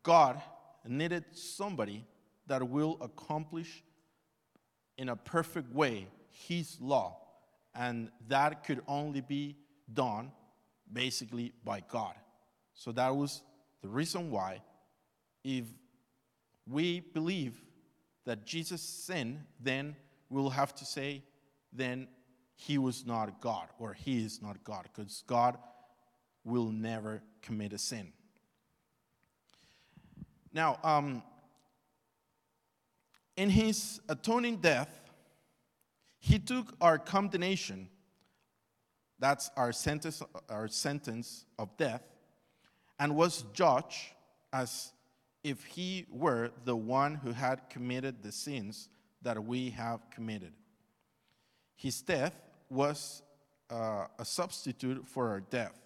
God 0.03 0.41
needed 0.87 1.25
somebody 1.33 2.05
that 2.47 2.69
will 2.69 2.99
accomplish 3.01 3.83
in 4.99 5.09
a 5.09 5.17
perfect 5.17 5.73
way 5.75 6.09
his 6.29 6.79
law. 6.81 7.17
And 7.75 8.11
that 8.29 8.65
could 8.65 8.83
only 8.89 9.21
be 9.21 9.57
done 9.95 10.33
basically 10.93 11.53
by 11.65 11.83
God. 11.89 12.15
So 12.75 12.93
that 12.93 13.15
was 13.15 13.43
the 13.83 13.89
reason 13.89 14.31
why, 14.31 14.63
if 15.45 15.65
we 16.67 17.01
believe 17.01 17.61
that 18.25 18.45
Jesus 18.45 18.83
sinned, 18.83 19.41
then 19.61 19.97
we'll 20.29 20.51
have 20.51 20.75
to 20.77 20.85
say, 20.85 21.23
then 21.73 22.09
he 22.55 22.79
was 22.79 23.07
not 23.07 23.41
God 23.41 23.69
or 23.79 23.95
he 23.95 24.25
is 24.25 24.43
not 24.43 24.63
God, 24.65 24.89
because 24.93 25.23
God 25.27 25.57
will 26.45 26.71
never 26.71 27.23
commit 27.43 27.73
a 27.73 27.79
sin. 27.79 28.13
Now, 30.53 30.79
um, 30.83 31.23
in 33.37 33.51
his 33.51 34.01
atoning 34.09 34.57
death, 34.57 35.01
he 36.19 36.39
took 36.39 36.75
our 36.81 36.99
condemnation, 36.99 37.89
that's 39.21 39.51
our 39.57 39.71
sentence, 39.71 40.23
our 40.49 40.67
sentence 40.67 41.45
of 41.59 41.77
death, 41.77 42.03
and 42.99 43.15
was 43.15 43.45
judged 43.53 44.15
as 44.53 44.93
if 45.45 45.65
he 45.65 46.07
were 46.11 46.51
the 46.65 46.77
one 46.77 47.15
who 47.15 47.33
had 47.33 47.69
committed 47.71 48.23
the 48.23 48.33
sins 48.33 48.89
that 49.23 49.43
we 49.43 49.71
have 49.71 50.01
committed. 50.11 50.53
His 51.77 52.01
death 52.03 52.35
was 52.69 53.23
uh, 53.71 54.07
a 54.19 54.25
substitute 54.25 55.07
for 55.07 55.29
our 55.29 55.41
death. 55.41 55.79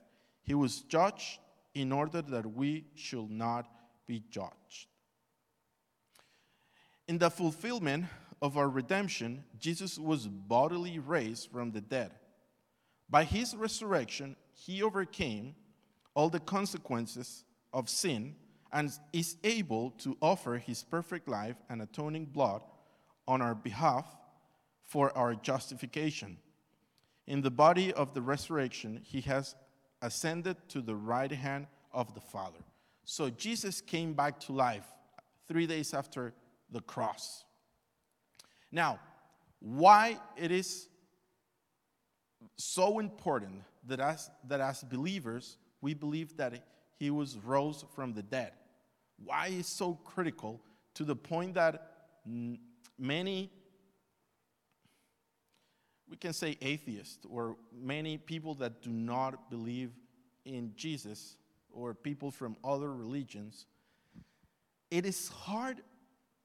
He 0.43 0.55
was 0.55 0.81
judged 0.83 1.39
in 1.75 1.93
order 1.93 2.23
that 2.23 2.47
we 2.47 2.85
should 2.95 3.31
not 3.31 3.67
be 4.07 4.23
judged. 4.31 4.87
In 7.09 7.19
the 7.19 7.31
fulfillment 7.31 8.07
of 8.41 8.57
our 8.57 8.69
redemption, 8.69 9.45
Jesus 9.59 9.99
was 9.99 10.27
bodily 10.27 10.99
raised 10.99 11.51
from 11.51 11.73
the 11.73 11.81
dead. 11.81 12.13
By 13.15 13.23
his 13.23 13.55
resurrection, 13.55 14.35
he 14.55 14.83
overcame 14.83 15.55
all 16.15 16.29
the 16.29 16.41
consequences 16.41 17.45
of 17.73 17.89
sin 17.89 18.35
and 18.73 18.91
is 19.13 19.37
able 19.45 19.93
to 19.99 20.17
offer 20.21 20.57
his 20.57 20.83
perfect 20.83 21.29
life 21.29 21.55
and 21.71 21.81
atoning 21.81 22.25
blood 22.25 22.63
on 23.29 23.41
our 23.41 23.55
behalf 23.55 24.05
for 24.83 25.17
our 25.17 25.37
justification. 25.37 26.39
In 27.29 27.41
the 27.41 27.53
body 27.53 27.93
of 27.93 28.15
the 28.15 28.21
resurrection, 28.21 29.01
he 29.05 29.21
has 29.21 29.55
ascended 30.03 30.57
to 30.71 30.83
the 30.83 30.97
right 30.97 31.31
hand 31.31 31.69
of 31.93 32.15
the 32.15 32.21
Father. 32.21 32.65
So 33.05 33.31
Jesus 33.31 33.81
came 33.81 34.15
back 34.15 34.41
to 34.41 34.53
life 34.53 34.89
three 35.47 35.69
days 35.69 35.95
after 35.95 36.35
the 36.69 36.81
cross. 36.81 37.45
Now, 38.73 38.99
why 39.61 40.19
it 40.37 40.51
is 40.51 40.89
so 42.57 42.99
important 42.99 43.63
that 43.87 44.01
as, 44.01 44.31
that 44.49 44.61
as 44.61 44.83
believers, 44.83 45.59
we 45.81 45.95
believe 45.95 46.37
that 46.37 46.65
he 46.99 47.11
was 47.11 47.37
rose 47.37 47.85
from 47.95 48.15
the 48.15 48.23
dead. 48.23 48.53
Why 49.23 49.49
is 49.49 49.67
so 49.67 49.95
critical 50.05 50.61
to 50.95 51.05
the 51.05 51.17
point 51.17 51.55
that 51.55 51.91
many, 52.99 53.51
we 56.09 56.17
can 56.17 56.33
say 56.33 56.57
atheists, 56.61 57.25
or 57.29 57.57
many 57.73 58.19
people 58.19 58.55
that 58.57 58.83
do 58.83 58.91
not 58.91 59.51
believe 59.51 59.91
in 60.45 60.73
Jesus 60.77 61.37
or 61.73 61.95
people 61.95 62.31
from 62.31 62.57
other 62.65 62.93
religions, 62.93 63.67
it 64.91 65.05
is 65.05 65.29
hard 65.29 65.81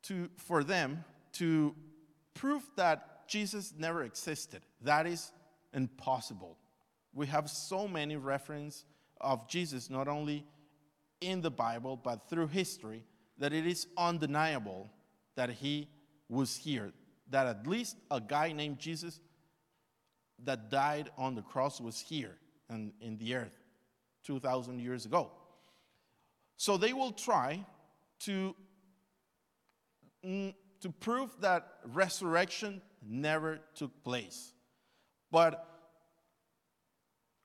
to, 0.03 0.29
for 0.37 0.63
them 0.63 1.03
to 1.33 1.75
prove 2.33 2.63
that 2.75 3.27
Jesus 3.27 3.73
never 3.77 4.03
existed. 4.03 4.61
That 4.81 5.05
is 5.05 5.31
impossible. 5.73 6.57
We 7.13 7.27
have 7.27 7.49
so 7.49 7.87
many 7.87 8.15
references 8.15 8.85
of 9.19 9.47
Jesus, 9.47 9.89
not 9.89 10.07
only 10.07 10.45
in 11.21 11.41
the 11.41 11.51
Bible, 11.51 11.97
but 11.97 12.29
through 12.29 12.47
history, 12.47 13.03
that 13.37 13.53
it 13.53 13.65
is 13.65 13.87
undeniable 13.97 14.89
that 15.35 15.49
he 15.49 15.89
was 16.29 16.55
here, 16.55 16.91
that 17.29 17.47
at 17.47 17.67
least 17.67 17.97
a 18.11 18.21
guy 18.21 18.51
named 18.51 18.79
Jesus 18.79 19.19
that 20.43 20.69
died 20.69 21.09
on 21.17 21.35
the 21.35 21.41
cross 21.41 21.81
was 21.81 21.99
here 21.99 22.37
and 22.69 22.93
in 23.01 23.17
the 23.17 23.35
earth 23.35 23.57
2,000 24.25 24.79
years 24.79 25.05
ago. 25.05 25.31
So 26.57 26.77
they 26.77 26.93
will 26.93 27.11
try 27.11 27.65
to, 28.21 28.55
mm, 30.25 30.53
to 30.81 30.89
prove 30.89 31.29
that 31.41 31.67
resurrection 31.85 32.81
never 33.01 33.59
took 33.75 34.03
place. 34.03 34.53
But 35.31 35.65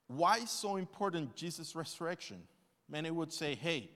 why 0.07 0.37
is 0.37 0.51
so 0.51 0.75
important 0.75 1.35
Jesus' 1.35 1.75
resurrection? 1.75 2.43
Many 2.89 3.11
would 3.11 3.33
say, 3.33 3.55
hey, 3.55 3.89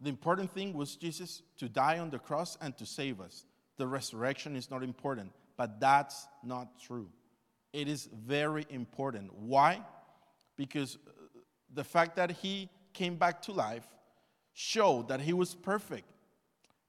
the 0.00 0.08
important 0.08 0.50
thing 0.50 0.72
was 0.72 0.96
Jesus 0.96 1.42
to 1.58 1.68
die 1.68 1.98
on 1.98 2.10
the 2.10 2.18
cross 2.18 2.58
and 2.60 2.76
to 2.78 2.84
save 2.84 3.20
us. 3.20 3.44
The 3.76 3.86
resurrection 3.86 4.56
is 4.56 4.70
not 4.70 4.82
important, 4.82 5.32
but 5.56 5.78
that's 5.78 6.26
not 6.42 6.80
true. 6.80 7.08
It 7.72 7.88
is 7.88 8.08
very 8.12 8.66
important. 8.68 9.32
Why? 9.32 9.80
Because 10.56 10.96
uh, 10.96 11.10
the 11.72 11.84
fact 11.84 12.16
that 12.16 12.32
he 12.32 12.68
came 12.92 13.16
back 13.16 13.42
to 13.42 13.52
life 13.52 13.86
showed 14.52 15.08
that 15.08 15.20
he 15.20 15.32
was 15.32 15.54
perfect, 15.54 16.04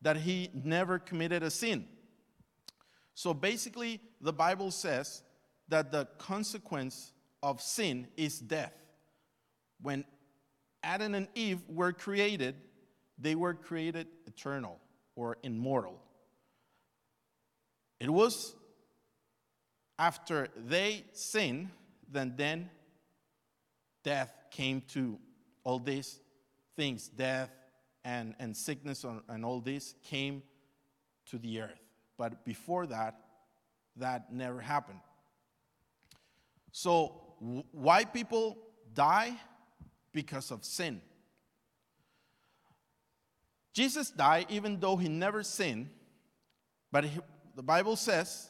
that 0.02 0.18
he 0.18 0.50
never 0.54 1.00
committed 1.00 1.44
a 1.44 1.52
sin. 1.52 1.88
So 3.16 3.34
basically, 3.34 4.00
the 4.22 4.34
Bible 4.34 4.72
says 4.72 5.22
that 5.70 5.92
the 5.92 6.06
consequence 6.18 7.12
of 7.42 7.62
sin 7.62 8.08
is 8.18 8.40
death. 8.40 8.74
When 9.82 10.06
Adam 10.82 11.14
and 11.14 11.28
Eve 11.36 11.62
were 11.68 11.94
created, 11.94 12.56
they 13.18 13.36
were 13.36 13.54
created 13.54 14.08
eternal 14.26 14.80
or 15.16 15.38
immortal. 15.44 16.02
It 18.00 18.10
was 18.10 18.56
after 20.00 20.50
they 20.58 21.06
sinned, 21.14 21.70
then 22.12 22.34
then 22.36 22.70
death 24.04 24.34
came 24.52 24.82
to 24.90 25.20
all 25.64 25.80
these 25.80 26.20
things, 26.76 27.08
death 27.08 27.50
and, 28.04 28.36
and 28.40 28.56
sickness 28.56 29.06
and 29.30 29.46
all 29.46 29.62
this 29.62 29.96
came 30.04 30.44
to 31.28 31.38
the 31.38 31.62
earth. 31.62 31.83
But 32.24 32.46
before 32.46 32.88
that, 32.88 33.20
that 33.98 34.32
never 34.32 34.62
happened. 34.62 35.02
So, 36.72 37.20
why 37.74 38.06
people 38.06 38.58
die? 38.94 39.36
Because 40.14 40.50
of 40.50 40.64
sin. 40.64 41.02
Jesus 43.74 44.10
died 44.10 44.46
even 44.48 44.80
though 44.80 44.96
he 44.96 45.10
never 45.10 45.44
sinned, 45.44 45.90
but 46.94 47.04
he, 47.04 47.20
the 47.58 47.64
Bible 47.64 47.98
says 47.98 48.50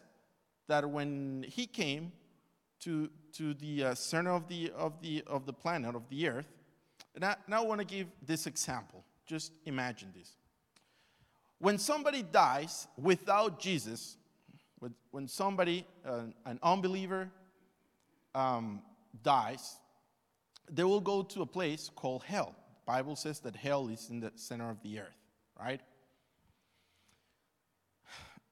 that 0.68 0.88
when 0.88 1.44
he 1.50 1.66
came 1.66 2.12
to, 2.82 3.10
to 3.38 3.56
the 3.56 3.86
uh, 3.86 3.96
center 3.96 4.34
of 4.34 4.48
the, 4.48 4.72
of, 4.78 5.02
the, 5.02 5.24
of 5.26 5.48
the 5.48 5.54
planet, 5.54 5.96
of 5.96 6.08
the 6.12 6.28
earth, 6.28 6.54
and 7.16 7.26
I, 7.26 7.38
now 7.48 7.64
I 7.64 7.66
want 7.66 7.82
to 7.82 7.88
give 7.88 8.06
this 8.24 8.46
example. 8.46 9.04
Just 9.26 9.52
imagine 9.66 10.14
this. 10.16 10.30
When 11.63 11.78
somebody 11.78 12.23
dies 12.23 12.89
without 12.97 13.58
Jesus, 13.58 14.17
when 15.12 15.30
somebody, 15.30 15.88
uh, 16.06 16.23
an 16.45 16.60
unbeliever, 16.62 17.30
um, 18.36 18.82
dies, 19.23 19.78
they 20.69 20.84
will 20.84 20.99
go 20.99 21.23
to 21.23 21.41
a 21.41 21.45
place 21.45 21.89
called 21.95 22.23
hell. 22.23 22.54
The 22.86 22.91
Bible 22.91 23.15
says 23.15 23.39
that 23.39 23.56
hell 23.56 23.88
is 23.88 24.10
in 24.10 24.19
the 24.19 24.34
center 24.36 24.69
of 24.69 24.84
the 24.84 24.99
earth, 24.99 25.15
right? 25.58 25.80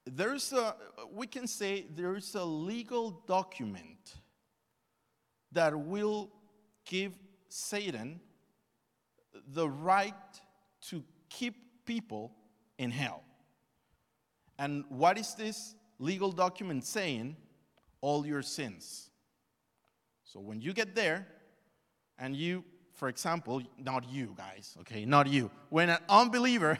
There's 0.05 0.53
a, 0.53 0.77
we 1.11 1.27
can 1.27 1.47
say 1.47 1.87
there's 1.93 2.33
a 2.35 2.45
legal 2.45 3.23
document 3.27 4.15
that 5.51 5.77
will 5.77 6.31
give 6.85 7.11
Satan 7.49 8.21
the 9.49 9.67
right 9.67 10.13
to 10.83 11.03
keep 11.27 11.55
people 11.85 12.37
in 12.81 12.89
hell. 12.89 13.21
And 14.57 14.83
what 14.89 15.17
is 15.19 15.35
this 15.35 15.75
legal 15.99 16.31
document 16.31 16.83
saying? 16.83 17.37
All 18.01 18.25
your 18.25 18.41
sins. 18.41 19.11
So 20.23 20.39
when 20.39 20.59
you 20.61 20.73
get 20.73 20.95
there, 20.95 21.27
and 22.17 22.35
you, 22.35 22.63
for 22.95 23.07
example, 23.07 23.61
not 23.77 24.09
you 24.09 24.33
guys, 24.35 24.75
okay, 24.81 25.05
not 25.05 25.27
you, 25.27 25.51
when 25.69 25.89
an 25.89 25.99
unbeliever 26.09 26.79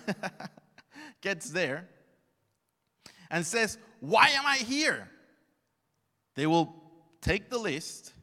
gets 1.22 1.52
there 1.52 1.88
and 3.30 3.46
says, 3.46 3.78
Why 4.00 4.30
am 4.30 4.46
I 4.46 4.58
here? 4.58 5.08
They 6.36 6.48
will 6.48 6.74
take 7.22 7.52
the 7.52 7.60
list 7.60 8.14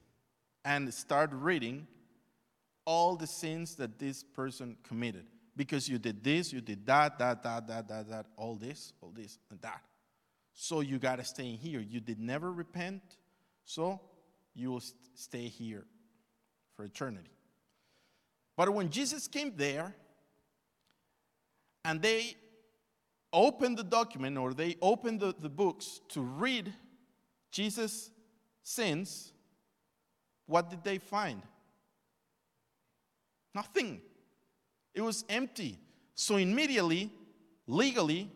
and 0.64 0.92
start 0.92 1.30
reading 1.32 1.86
all 2.84 3.14
the 3.14 3.26
sins 3.26 3.76
that 3.76 4.00
this 4.00 4.24
person 4.24 4.76
committed. 4.82 5.26
Because 5.58 5.88
you 5.88 5.98
did 5.98 6.22
this, 6.22 6.52
you 6.52 6.60
did 6.60 6.86
that, 6.86 7.18
that, 7.18 7.42
that, 7.42 7.66
that, 7.66 7.88
that, 7.88 8.08
that, 8.08 8.26
all 8.36 8.54
this, 8.54 8.92
all 9.02 9.10
this, 9.10 9.40
and 9.50 9.60
that. 9.60 9.82
So 10.54 10.82
you 10.82 11.00
got 11.00 11.16
to 11.16 11.24
stay 11.24 11.50
in 11.50 11.56
here. 11.56 11.80
You 11.80 11.98
did 11.98 12.20
never 12.20 12.52
repent, 12.52 13.02
so 13.64 14.00
you 14.54 14.70
will 14.70 14.80
st- 14.80 14.94
stay 15.14 15.48
here 15.48 15.84
for 16.76 16.84
eternity. 16.84 17.32
But 18.56 18.72
when 18.72 18.88
Jesus 18.88 19.26
came 19.26 19.52
there 19.56 19.96
and 21.84 22.00
they 22.00 22.36
opened 23.32 23.78
the 23.78 23.84
document 23.84 24.38
or 24.38 24.54
they 24.54 24.76
opened 24.80 25.18
the, 25.18 25.34
the 25.40 25.48
books 25.48 26.00
to 26.10 26.20
read 26.20 26.72
Jesus' 27.50 28.12
sins, 28.62 29.32
what 30.46 30.70
did 30.70 30.84
they 30.84 30.98
find? 30.98 31.42
Nothing. 33.56 34.02
It 34.94 35.00
was 35.00 35.24
empty. 35.28 35.78
So 36.14 36.36
immediately, 36.36 37.12
legally, 37.66 38.30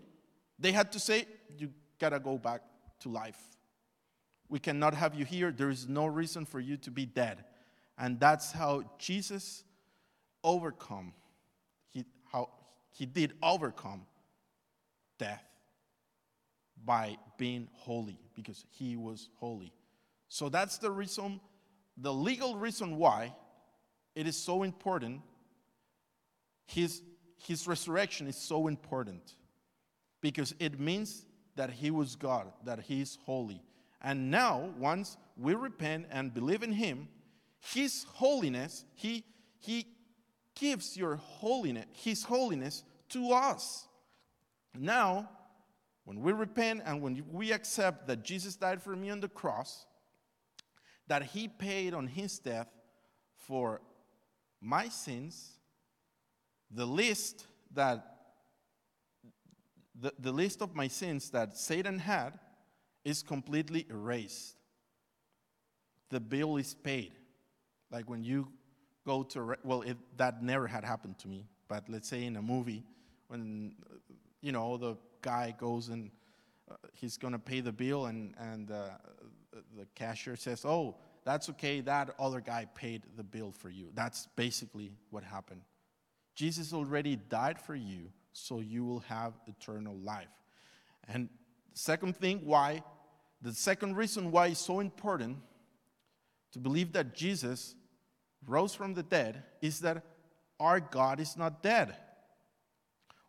they 0.59 0.73
had 0.73 0.93
to 0.93 1.01
say, 1.01 1.27
You 1.59 1.71
gotta 1.99 2.21
go 2.21 2.39
back 2.39 2.63
to 3.01 3.09
life. 3.09 3.39
We 4.49 4.59
cannot 4.59 4.95
have 4.95 5.15
you 5.15 5.25
here. 5.25 5.51
There 5.51 5.71
is 5.71 5.89
no 5.89 6.07
reason 6.07 6.45
for 6.45 6.61
you 6.61 6.77
to 6.79 6.91
be 6.91 7.07
dead. 7.07 7.45
And 7.99 8.21
that's 8.21 8.53
how 8.53 8.85
Jesus 8.99 9.65
overcome. 10.45 11.15
He, 11.89 12.05
how 12.31 12.51
he 12.91 13.07
did 13.07 13.33
overcome 13.43 14.03
death 15.19 15.45
by 16.85 17.17
being 17.39 17.69
holy 17.73 18.19
because 18.35 18.65
he 18.71 18.97
was 18.97 19.29
holy. 19.37 19.73
So 20.29 20.49
that's 20.49 20.79
the 20.79 20.91
reason, 20.91 21.41
the 21.97 22.13
legal 22.13 22.57
reason 22.57 22.97
why 22.97 23.35
it 24.15 24.27
is 24.27 24.37
so 24.37 24.63
important. 24.63 25.23
His, 26.75 27.03
his 27.37 27.67
resurrection 27.67 28.27
is 28.27 28.37
so 28.37 28.67
important 28.67 29.35
because 30.21 30.55
it 30.59 30.79
means 30.81 31.27
that 31.57 31.71
he 31.71 31.91
was 31.91 32.17
God, 32.17 32.47
that 32.65 32.81
he 32.81 33.01
is 33.01 33.19
holy. 33.25 33.63
And 34.03 34.31
now, 34.31 34.71
once 34.79 35.17
we 35.37 35.55
repent 35.55 36.07
and 36.11 36.35
believe 36.35 36.63
in 36.63 36.73
Him, 36.73 37.09
His 37.61 38.05
holiness, 38.15 38.85
He, 38.95 39.25
he 39.61 39.87
gives 40.57 40.97
your 40.97 41.17
holiness, 41.17 41.87
His 41.93 42.25
holiness 42.25 42.83
to 43.11 43.31
us. 43.31 43.87
Now, 44.77 45.29
when 46.05 46.21
we 46.21 46.33
repent 46.33 46.83
and 46.85 47.01
when 47.01 47.23
we 47.31 47.53
accept 47.53 48.09
that 48.09 48.25
Jesus 48.25 48.57
died 48.57 48.83
for 48.83 48.97
me 48.97 49.11
on 49.11 49.21
the 49.21 49.29
cross, 49.29 49.87
that 51.07 51.23
He 51.23 51.47
paid 51.47 51.95
on 51.95 52.09
His 52.09 52.41
death 52.41 52.69
for 53.47 53.81
my 54.61 54.89
sins, 54.89 55.59
the 56.75 56.87
list 56.87 57.47
that 57.75 58.13
the, 60.01 60.13
the 60.19 60.33
list 60.33 60.63
of 60.63 60.75
my 60.75 60.89
sins 60.89 61.31
that 61.31 61.57
Satan 61.57 61.99
had 61.99 62.39
is 63.05 63.23
completely 63.23 63.87
erased. 63.91 64.57
The 66.11 66.21
bill 66.21 66.57
is 66.57 66.75
paid. 66.75 67.13
Like 67.91 68.09
when 68.09 68.25
you 68.25 68.49
go 69.07 69.23
to, 69.25 69.57
well, 69.63 69.83
it, 69.83 69.97
that 70.17 70.43
never 70.43 70.67
had 70.67 70.85
happened 70.85 71.19
to 71.21 71.29
me, 71.29 71.47
but 71.69 71.89
let's 71.89 72.09
say 72.09 72.25
in 72.25 72.37
a 72.37 72.43
movie, 72.43 72.85
when, 73.29 73.75
you 74.41 74.53
know, 74.53 74.77
the 74.77 74.97
guy 75.21 75.55
goes 75.59 75.89
and 75.89 76.11
uh, 76.71 76.75
he's 76.95 77.17
going 77.17 77.33
to 77.33 77.39
pay 77.39 77.61
the 77.61 77.73
bill, 77.73 78.07
and, 78.07 78.35
and 78.39 78.71
uh, 78.71 78.89
the 79.77 79.87
cashier 79.95 80.37
says, 80.37 80.65
Oh, 80.65 80.97
that's 81.25 81.49
okay, 81.51 81.81
that 81.83 82.15
other 82.19 82.41
guy 82.41 82.67
paid 82.75 83.03
the 83.17 83.23
bill 83.23 83.53
for 83.53 83.69
you. 83.69 83.91
That's 83.95 84.27
basically 84.37 84.93
what 85.11 85.23
happened. 85.23 85.63
Jesus 86.35 86.73
already 86.73 87.17
died 87.17 87.61
for 87.61 87.75
you, 87.75 88.11
so 88.33 88.61
you 88.61 88.85
will 88.85 89.01
have 89.01 89.35
eternal 89.47 89.97
life. 89.97 90.29
And 91.09 91.29
second 91.75 92.17
thing, 92.17 92.41
why 92.45 92.83
the 93.43 93.53
second 93.53 93.97
reason 93.97 94.31
why 94.31 94.49
it's 94.49 94.61
so 94.61 94.79
important 94.79 95.39
to 96.53 96.61
believe 96.61 96.93
that 96.93 97.15
Jesus 97.15 97.75
rose 98.47 98.75
from 98.75 98.95
the 98.95 99.03
dead 99.03 99.43
is 99.61 99.81
that 99.81 100.05
our 100.61 100.79
God 100.79 101.19
is 101.19 101.37
not 101.37 101.63
dead. 101.63 101.97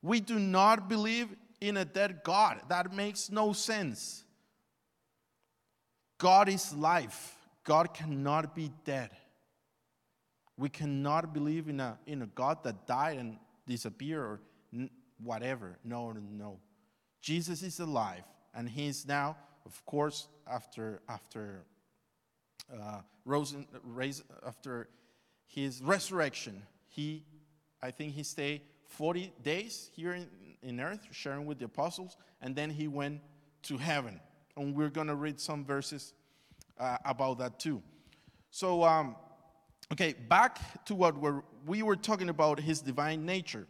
We 0.04 0.20
do 0.20 0.38
not 0.38 0.88
believe 0.88 1.30
in 1.60 1.78
a 1.78 1.86
dead 1.86 2.22
God. 2.24 2.62
That 2.70 2.94
makes 2.94 3.32
no 3.32 3.54
sense. 3.54 4.24
God 6.20 6.48
is 6.48 6.74
life. 6.76 7.36
God 7.64 7.94
cannot 7.94 8.54
be 8.54 8.72
dead. 8.86 9.10
We 10.64 10.70
cannot 10.70 11.34
believe 11.34 11.68
in 11.68 11.82
a, 11.82 11.98
in 12.08 12.22
a 12.22 12.26
God 12.26 12.64
that 12.64 12.88
died 12.88 13.18
and 13.18 13.38
disappeared 13.68 14.24
or 14.24 14.40
n- 14.74 14.90
whatever. 15.22 15.78
No, 15.84 16.14
no. 16.14 16.58
Jesus 17.20 17.62
is 17.64 17.82
alive, 17.82 18.24
and 18.56 18.70
he 18.70 18.88
is 18.88 19.06
now, 19.06 19.36
of 19.66 19.86
course, 19.86 20.30
after 20.50 21.02
after 21.10 21.66
uh, 22.74 23.02
rose, 23.26 23.54
raise, 23.84 24.24
after 24.48 24.88
his 25.48 25.82
resurrection, 25.82 26.64
he, 26.88 27.26
I 27.82 27.92
think 27.92 28.14
he 28.14 28.24
stayed 28.24 28.62
40 28.88 29.34
days 29.44 29.92
here 29.94 30.14
in, 30.14 30.30
in 30.62 30.80
earth, 30.80 31.06
sharing 31.12 31.46
with 31.46 31.60
the 31.60 31.66
apostles, 31.66 32.16
and 32.42 32.56
then 32.56 32.70
he 32.70 32.88
went 32.88 33.20
to 33.64 33.76
heaven. 33.76 34.22
And 34.56 34.74
we're 34.74 34.92
going 34.92 35.08
to 35.08 35.16
read 35.16 35.42
some 35.42 35.66
verses 35.66 36.14
uh, 36.80 37.00
about 37.04 37.40
that 37.40 37.60
too. 37.60 37.82
So, 38.50 38.86
um, 38.86 39.18
okay, 39.94 40.14
back 40.28 40.84
to 40.86 40.96
what 40.96 41.16
we're, 41.18 41.44
we 41.66 41.84
were 41.84 41.96
talking 41.96 42.30
about 42.30 42.60
his 42.60 42.82
divine 42.82 43.26
nature. 43.26 43.68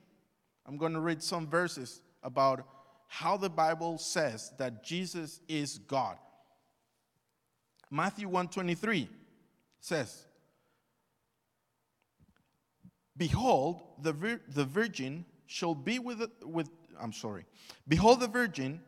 I'm 0.65 0.77
going 0.77 0.93
to 0.93 1.01
read 1.01 1.21
some 1.21 1.47
verses 1.47 2.01
about 2.23 2.65
how 3.07 3.35
the 3.35 3.49
Bible 3.49 3.97
says 3.97 4.53
that 4.57 4.83
Jesus 4.83 5.41
is 5.47 5.77
God. 5.79 6.17
Matthew 7.91 8.29
1:23 8.29 9.07
says, 9.81 10.25
Behold, 13.17 13.81
the, 14.01 14.13
vir- 14.13 14.41
the 14.47 14.65
virgin 14.65 15.25
shall 15.45 15.75
be 15.75 15.99
with, 15.99 16.25
with, 16.43 16.69
I'm 16.99 17.13
sorry, 17.13 17.45
behold, 17.87 18.21
the 18.21 18.27
virgin 18.27 18.81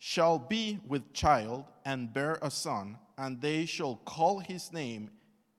shall 0.00 0.38
be 0.38 0.80
with 0.86 1.12
child 1.12 1.64
and 1.84 2.12
bear 2.12 2.38
a 2.42 2.50
son, 2.50 2.98
and 3.16 3.40
they 3.40 3.64
shall 3.64 3.96
call 4.04 4.40
his 4.40 4.72
name 4.72 5.10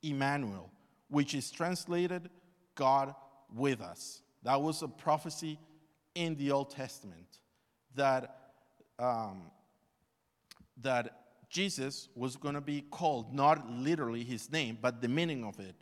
Emmanuel, 0.04 0.70
which 1.12 1.36
is 1.36 1.52
translated 1.52 2.30
God 2.74 3.14
with 3.54 3.82
us. 3.82 4.22
That 4.44 4.62
was 4.62 4.82
a 4.82 4.88
prophecy 4.88 5.60
in 6.16 6.36
the 6.38 6.52
Old 6.52 6.72
Testament 6.72 7.40
that, 7.96 8.54
um, 8.98 9.52
that 10.82 11.18
Jesus 11.50 12.08
was 12.16 12.38
going 12.38 12.56
to 12.56 12.62
be 12.62 12.82
called, 12.90 13.34
not 13.34 13.70
literally 13.70 14.24
his 14.24 14.50
name, 14.52 14.78
but 14.82 15.02
the 15.02 15.10
meaning 15.10 15.44
of 15.44 15.60
it 15.60 15.76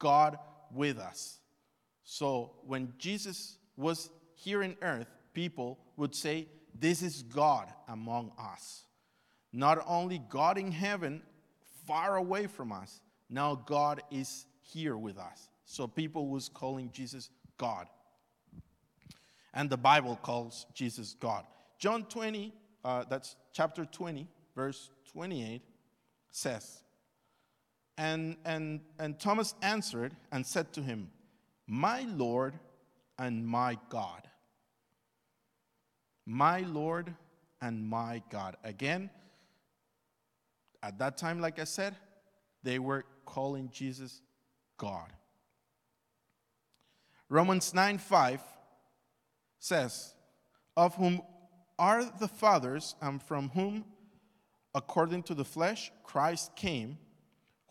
God 0.00 0.36
with 0.74 0.98
us. 0.98 1.38
So 2.02 2.50
when 2.66 2.92
Jesus 2.98 3.58
was 3.76 4.10
here 4.34 4.62
in 4.62 4.76
earth, 4.82 5.06
people 5.32 5.78
would 5.96 6.14
say, 6.14 6.48
This 6.74 7.02
is 7.02 7.22
God 7.22 7.68
among 7.86 8.32
us. 8.36 8.82
Not 9.52 9.78
only 9.86 10.20
God 10.28 10.58
in 10.58 10.72
heaven, 10.72 11.22
far 11.86 12.16
away 12.16 12.48
from 12.48 12.72
us, 12.72 13.00
now 13.30 13.54
God 13.54 14.02
is 14.10 14.46
here 14.62 14.96
with 14.96 15.18
us. 15.18 15.48
So 15.64 15.86
people 15.86 16.28
was 16.28 16.48
calling 16.48 16.90
Jesus 16.92 17.30
God. 17.58 17.86
And 19.54 19.68
the 19.68 19.76
Bible 19.76 20.18
calls 20.22 20.66
Jesus 20.74 21.14
God. 21.18 21.44
John 21.78 22.04
20, 22.04 22.52
uh, 22.84 23.04
that's 23.08 23.36
chapter 23.52 23.84
20, 23.84 24.26
verse 24.54 24.90
28, 25.12 25.62
says, 26.30 26.82
and, 27.98 28.36
and, 28.44 28.80
and 28.98 29.18
Thomas 29.18 29.54
answered 29.62 30.16
and 30.30 30.46
said 30.46 30.72
to 30.72 30.82
him, 30.82 31.10
My 31.66 32.02
Lord 32.02 32.54
and 33.18 33.46
my 33.46 33.78
God. 33.90 34.28
My 36.24 36.60
Lord 36.60 37.14
and 37.60 37.86
my 37.86 38.22
God. 38.30 38.56
Again, 38.64 39.10
at 40.82 40.98
that 40.98 41.16
time, 41.16 41.40
like 41.40 41.58
I 41.58 41.64
said, 41.64 41.96
they 42.62 42.78
were 42.78 43.04
calling 43.24 43.70
Jesus 43.72 44.22
God. 44.82 45.12
Romans 47.28 47.72
9 47.72 47.98
5 47.98 48.40
says, 49.60 50.12
Of 50.76 50.96
whom 50.96 51.22
are 51.78 52.04
the 52.18 52.26
fathers, 52.26 52.96
and 53.00 53.22
from 53.22 53.50
whom, 53.50 53.84
according 54.74 55.22
to 55.24 55.34
the 55.34 55.44
flesh, 55.44 55.92
Christ 56.02 56.56
came, 56.56 56.98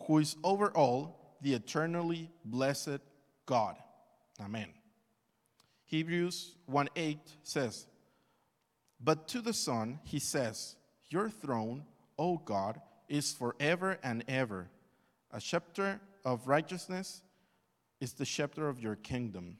who 0.08 0.20
is 0.20 0.38
over 0.42 0.72
all, 0.72 1.38
the 1.42 1.54
eternally 1.54 2.32
blessed 2.46 3.02
God. 3.46 3.76
Amen. 4.40 4.70
Hebrews 5.84 6.56
1 6.68 6.88
8 6.96 7.20
says, 7.44 7.88
But 9.02 9.28
to 9.28 9.42
the 9.42 9.54
Son 9.54 10.00
he 10.06 10.20
says, 10.20 10.78
Your 11.10 11.30
throne, 11.30 11.84
O 12.18 12.38
God, 12.38 12.80
is 13.10 13.34
forever 13.34 14.00
and 14.02 14.24
ever. 14.30 14.70
A 15.34 15.42
scepter 15.42 16.00
of 16.26 16.48
righteousness 16.48 17.22
is 18.00 18.14
the 18.14 18.26
scepter 18.26 18.68
of 18.68 18.80
your 18.80 18.96
kingdom. 18.96 19.58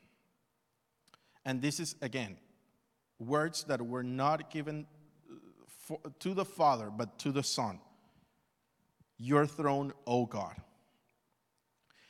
And 1.46 1.62
this 1.62 1.80
is, 1.80 1.96
again, 2.02 2.38
words 3.20 3.64
that 3.66 3.82
were 3.82 4.04
not 4.04 4.50
given 4.50 4.88
for, 5.68 6.00
to 6.20 6.34
the 6.34 6.46
Father, 6.46 6.90
but 6.90 7.18
to 7.20 7.32
the 7.32 7.44
Son. 7.44 7.80
Your 9.18 9.46
throne, 9.46 9.94
O 10.08 10.26
God. 10.26 10.56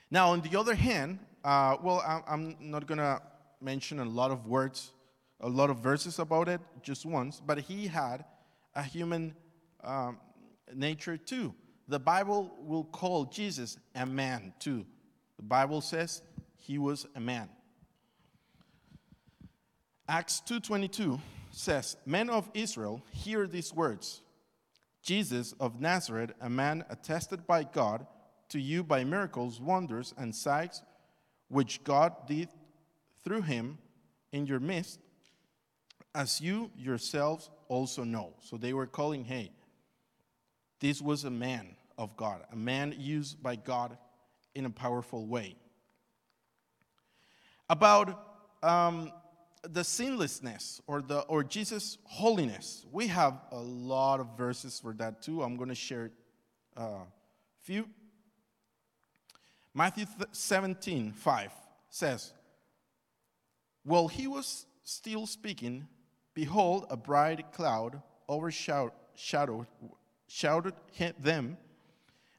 Now, 0.09 0.31
on 0.31 0.41
the 0.41 0.57
other 0.59 0.75
hand, 0.75 1.19
uh, 1.43 1.77
well, 1.81 2.03
I'm, 2.27 2.55
not 2.59 2.87
going 2.87 2.97
to 2.97 3.21
mention 3.61 3.99
a 3.99 4.05
lot 4.05 4.31
of 4.31 4.47
words, 4.47 4.91
a 5.39 5.49
lot 5.49 5.69
of 5.69 5.79
verses 5.79 6.19
about 6.19 6.47
it, 6.49 6.61
just 6.81 7.05
once, 7.05 7.41
but 7.45 7.59
he 7.59 7.87
had 7.87 8.25
a 8.75 8.83
human 8.83 9.35
um, 9.83 10.19
nature 10.73 11.17
too. 11.17 11.53
The 11.91 11.99
Bible 11.99 12.55
will 12.61 12.85
call 12.85 13.25
Jesus 13.25 13.77
a 13.93 14.05
man 14.05 14.53
too. 14.59 14.85
The 15.35 15.43
Bible 15.43 15.81
says 15.81 16.21
he 16.55 16.77
was 16.77 17.05
a 17.15 17.19
man. 17.19 17.49
Acts 20.07 20.39
2:22 20.39 21.19
says, 21.51 21.97
"Men 22.05 22.29
of 22.29 22.49
Israel, 22.53 23.03
hear 23.11 23.45
these 23.45 23.73
words. 23.73 24.21
Jesus 25.01 25.51
of 25.59 25.81
Nazareth, 25.81 26.31
a 26.39 26.49
man 26.49 26.85
attested 26.89 27.45
by 27.45 27.65
God 27.65 28.07
to 28.47 28.59
you 28.61 28.85
by 28.85 29.03
miracles, 29.03 29.59
wonders, 29.59 30.13
and 30.15 30.33
signs 30.33 30.81
which 31.49 31.83
God 31.83 32.25
did 32.25 32.47
through 33.17 33.41
him 33.41 33.79
in 34.31 34.45
your 34.45 34.61
midst, 34.61 35.01
as 36.15 36.39
you 36.39 36.71
yourselves 36.73 37.49
also 37.67 38.05
know." 38.05 38.37
So 38.39 38.55
they 38.55 38.71
were 38.71 38.87
calling, 38.87 39.25
"Hey, 39.25 39.51
this 40.79 41.01
was 41.01 41.25
a 41.25 41.29
man 41.29 41.75
of 41.97 42.15
God, 42.17 42.41
a 42.51 42.55
man 42.55 42.95
used 42.97 43.41
by 43.41 43.55
God 43.55 43.97
in 44.55 44.65
a 44.65 44.69
powerful 44.69 45.25
way." 45.27 45.55
About 47.69 48.19
um, 48.63 49.11
the 49.63 49.83
sinlessness 49.83 50.81
or 50.87 51.01
the 51.01 51.21
or 51.21 51.43
Jesus' 51.43 51.97
holiness. 52.03 52.85
We 52.91 53.07
have 53.07 53.39
a 53.51 53.59
lot 53.59 54.19
of 54.19 54.37
verses 54.37 54.79
for 54.79 54.93
that 54.93 55.21
too. 55.21 55.41
I'm 55.43 55.55
going 55.55 55.69
to 55.69 55.75
share 55.75 56.11
a 56.75 56.81
uh, 56.81 57.03
few. 57.61 57.87
Matthew 59.73 60.05
17, 60.33 61.13
5 61.13 61.51
says, 61.89 62.33
While 63.83 64.09
he 64.09 64.27
was 64.27 64.65
still 64.83 65.25
speaking, 65.25 65.87
behold, 66.33 66.87
a 66.89 66.97
bright 66.97 67.53
cloud 67.53 68.01
overshadowed 68.27 68.91
shouted 70.27 70.73
them, 71.19 71.57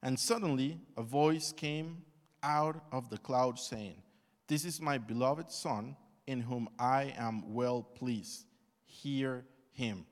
and 0.03 0.19
suddenly 0.19 0.81
a 0.97 1.03
voice 1.03 1.53
came 1.53 2.03
out 2.43 2.85
of 2.91 3.09
the 3.09 3.19
cloud 3.19 3.59
saying, 3.59 4.03
This 4.49 4.65
is 4.65 4.81
my 4.81 4.99
beloved 4.99 5.51
Son 5.51 5.97
in 6.27 6.41
whom 6.41 6.69
I 6.79 7.15
am 7.17 7.55
well 7.55 7.83
pleased. 7.83 8.47
Hear 8.85 9.45
him. 9.73 10.07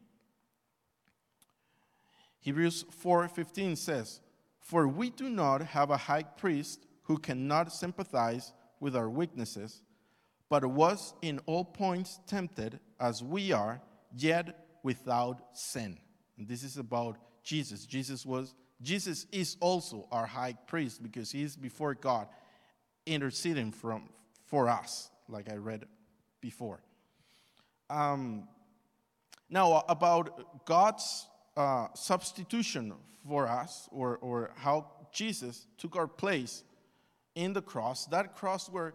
Hebrews 2.41 2.85
4:15 2.85 3.77
says, 3.77 4.21
"For 4.59 4.89
we 4.89 5.11
do 5.11 5.29
not 5.29 5.61
have 5.61 5.91
a 5.91 5.97
high 5.97 6.23
priest 6.23 6.87
who 7.03 7.19
cannot 7.19 7.73
sympathize 7.73 8.53
with 8.79 8.97
our 8.97 9.11
weaknesses, 9.11 9.83
but 10.49 10.65
was 10.65 11.15
in 11.21 11.39
all 11.41 11.65
points 11.65 12.21
tempted 12.27 12.81
as 12.99 13.23
we 13.23 13.53
are, 13.53 13.83
yet 14.13 14.79
without 14.83 15.57
sin." 15.57 16.01
And 16.39 16.49
this 16.49 16.63
is 16.63 16.79
about 16.79 17.19
Jesus. 17.43 17.85
Jesus 17.85 18.25
was 18.25 18.55
Jesus 18.83 19.27
is 19.31 19.57
also 19.61 20.07
our 20.11 20.27
high 20.27 20.55
priest 20.67 21.03
because 21.03 21.31
he 21.31 21.43
is 21.43 21.57
before 21.57 21.95
God 21.95 22.29
interceding 23.07 23.73
from, 23.73 24.09
for 24.47 24.69
us, 24.69 25.11
like 25.29 25.51
I 25.51 25.57
read 25.57 25.85
before. 26.41 26.81
Um, 27.91 28.49
now, 29.51 29.85
about 29.89 30.65
God's 30.65 31.27
uh, 31.57 31.89
substitution 31.95 32.95
for 33.29 33.47
us, 33.47 33.89
or, 33.91 34.19
or 34.19 34.53
how 34.57 34.87
Jesus 35.13 35.67
took 35.77 35.97
our 35.97 36.07
place 36.07 36.63
in 37.35 37.53
the 37.53 37.61
cross, 37.61 38.07
that 38.07 38.37
cross 38.37 38.69
where 38.69 38.95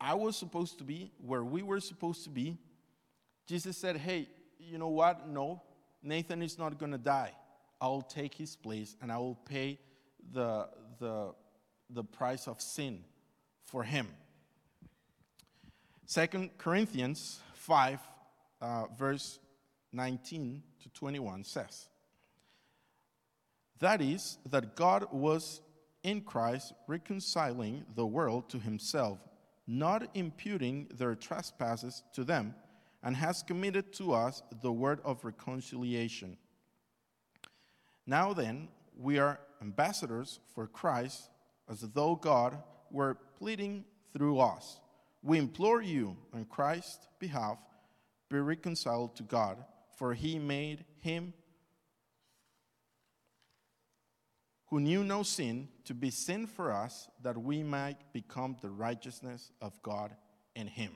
I 0.00 0.14
was 0.14 0.36
supposed 0.36 0.78
to 0.78 0.84
be, 0.84 1.12
where 1.18 1.44
we 1.44 1.62
were 1.62 1.80
supposed 1.80 2.24
to 2.24 2.30
be, 2.30 2.58
Jesus 3.46 3.76
said, 3.76 3.96
Hey, 3.96 4.28
you 4.58 4.78
know 4.78 4.88
what? 4.88 5.28
No, 5.28 5.62
Nathan 6.02 6.42
is 6.42 6.58
not 6.58 6.78
going 6.78 6.92
to 6.92 6.98
die. 6.98 7.32
I 7.82 7.86
will 7.88 8.02
take 8.02 8.32
his 8.32 8.54
place 8.54 8.94
and 9.02 9.10
I 9.10 9.18
will 9.18 9.34
pay 9.44 9.80
the, 10.32 10.68
the, 11.00 11.34
the 11.90 12.04
price 12.04 12.46
of 12.46 12.60
sin 12.60 13.00
for 13.64 13.82
him. 13.82 14.06
Second 16.06 16.50
Corinthians 16.58 17.40
5, 17.54 17.98
uh, 18.60 18.84
verse 18.96 19.40
19 19.92 20.62
to 20.80 20.88
21 20.90 21.42
says, 21.42 21.88
That 23.80 24.00
is, 24.00 24.38
that 24.48 24.76
God 24.76 25.08
was 25.10 25.60
in 26.04 26.20
Christ 26.20 26.74
reconciling 26.86 27.84
the 27.96 28.06
world 28.06 28.48
to 28.50 28.60
himself, 28.60 29.18
not 29.66 30.08
imputing 30.14 30.86
their 30.94 31.16
trespasses 31.16 32.04
to 32.14 32.22
them, 32.22 32.54
and 33.02 33.16
has 33.16 33.42
committed 33.42 33.92
to 33.94 34.12
us 34.12 34.40
the 34.62 34.70
word 34.70 35.00
of 35.04 35.24
reconciliation. 35.24 36.36
Now 38.06 38.32
then, 38.32 38.68
we 38.96 39.18
are 39.18 39.40
ambassadors 39.60 40.40
for 40.54 40.66
Christ, 40.66 41.30
as 41.68 41.80
though 41.80 42.16
God 42.16 42.58
were 42.90 43.16
pleading 43.38 43.84
through 44.12 44.40
us. 44.40 44.80
We 45.22 45.38
implore 45.38 45.80
you 45.80 46.16
on 46.34 46.44
Christ's 46.46 47.06
behalf, 47.18 47.58
be 48.28 48.38
reconciled 48.38 49.16
to 49.16 49.22
God, 49.22 49.64
for 49.96 50.14
he 50.14 50.38
made 50.38 50.84
him 51.00 51.32
who 54.72 54.80
knew 54.80 55.04
no 55.04 55.22
sin 55.22 55.68
to 55.84 55.92
be 55.92 56.08
sin 56.08 56.46
for 56.46 56.72
us, 56.72 57.06
that 57.20 57.36
we 57.36 57.62
might 57.62 58.10
become 58.14 58.56
the 58.62 58.70
righteousness 58.70 59.52
of 59.60 59.74
God 59.82 60.16
in 60.56 60.66
him. 60.66 60.92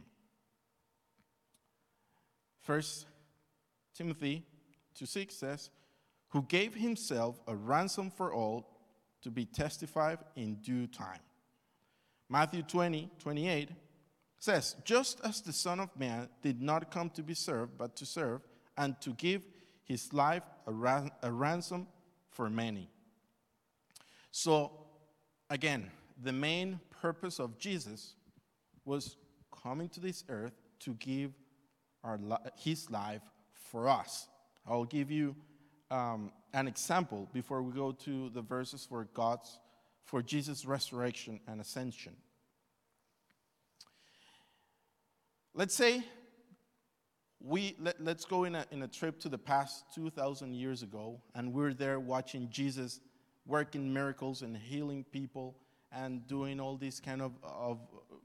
First 2.62 3.04
Timothy 3.94 4.46
2 4.94 5.04
6 5.04 5.34
says, 5.34 5.68
Who 6.30 6.42
gave 6.42 6.74
himself 6.74 7.40
a 7.46 7.54
ransom 7.54 8.10
for 8.10 8.32
all 8.32 8.76
to 9.22 9.30
be 9.30 9.44
testified 9.44 10.18
in 10.36 10.56
due 10.56 10.86
time. 10.86 11.20
Matthew 12.28 12.62
20 12.62 13.10
28 13.18 13.70
says, 14.38 14.76
Just 14.84 15.20
as 15.24 15.40
the 15.40 15.52
Son 15.52 15.80
of 15.80 15.90
Man 15.98 16.28
did 16.42 16.60
not 16.62 16.90
come 16.90 17.10
to 17.10 17.22
be 17.22 17.34
served, 17.34 17.78
but 17.78 17.96
to 17.96 18.06
serve, 18.06 18.42
and 18.76 19.00
to 19.00 19.10
give 19.14 19.46
his 19.82 20.12
life 20.12 20.42
a, 20.66 20.72
ran- 20.72 21.10
a 21.22 21.32
ransom 21.32 21.86
for 22.30 22.50
many. 22.50 22.88
So, 24.30 24.72
again, 25.48 25.90
the 26.22 26.32
main 26.32 26.80
purpose 27.00 27.40
of 27.40 27.58
Jesus 27.58 28.14
was 28.84 29.16
coming 29.62 29.88
to 29.90 30.00
this 30.00 30.24
earth 30.28 30.54
to 30.80 30.94
give 30.94 31.32
our 32.04 32.18
his 32.56 32.90
life 32.90 33.22
for 33.52 33.88
us. 33.88 34.28
I'll 34.66 34.84
give 34.84 35.10
you 35.10 35.34
um, 35.90 36.32
an 36.52 36.68
example 36.68 37.28
before 37.32 37.62
we 37.62 37.72
go 37.72 37.92
to 37.92 38.30
the 38.30 38.42
verses 38.42 38.86
for 38.88 39.08
God's, 39.14 39.58
for 40.04 40.22
Jesus' 40.22 40.64
resurrection 40.64 41.40
and 41.46 41.60
ascension. 41.60 42.14
Let's 45.54 45.74
say 45.74 46.04
we 47.40 47.76
let, 47.78 48.00
us 48.06 48.24
go 48.24 48.44
in 48.44 48.54
a, 48.54 48.66
in 48.70 48.82
a 48.82 48.88
trip 48.88 49.20
to 49.20 49.28
the 49.28 49.38
past 49.38 49.84
2,000 49.94 50.54
years 50.54 50.82
ago, 50.82 51.20
and 51.34 51.52
we're 51.52 51.74
there 51.74 52.00
watching 52.00 52.48
Jesus 52.50 53.00
working 53.46 53.92
miracles 53.92 54.42
and 54.42 54.56
healing 54.56 55.04
people 55.12 55.56
and 55.92 56.26
doing 56.26 56.60
all 56.60 56.76
these 56.76 57.00
kind 57.00 57.22
of, 57.22 57.32
of 57.42 57.78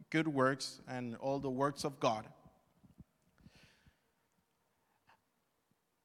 good 0.09 0.27
works 0.27 0.81
and 0.87 1.15
all 1.17 1.39
the 1.39 1.49
works 1.49 1.83
of 1.83 1.99
God. 1.99 2.25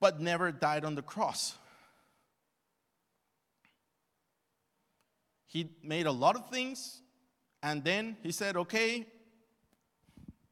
But 0.00 0.20
never 0.20 0.52
died 0.52 0.84
on 0.84 0.94
the 0.94 1.02
cross. 1.02 1.56
He 5.46 5.70
made 5.82 6.06
a 6.06 6.12
lot 6.12 6.36
of 6.36 6.50
things, 6.50 7.00
and 7.62 7.82
then 7.82 8.16
he 8.22 8.30
said, 8.30 8.56
Okay, 8.56 9.06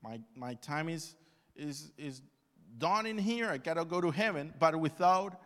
my, 0.02 0.20
my 0.34 0.54
time 0.54 0.88
is, 0.88 1.14
is, 1.56 1.92
is 1.98 2.22
done 2.78 3.06
in 3.06 3.18
here. 3.18 3.48
I 3.50 3.58
gotta 3.58 3.84
go 3.84 4.00
to 4.00 4.10
heaven. 4.10 4.54
But 4.58 4.78
without 4.78 5.40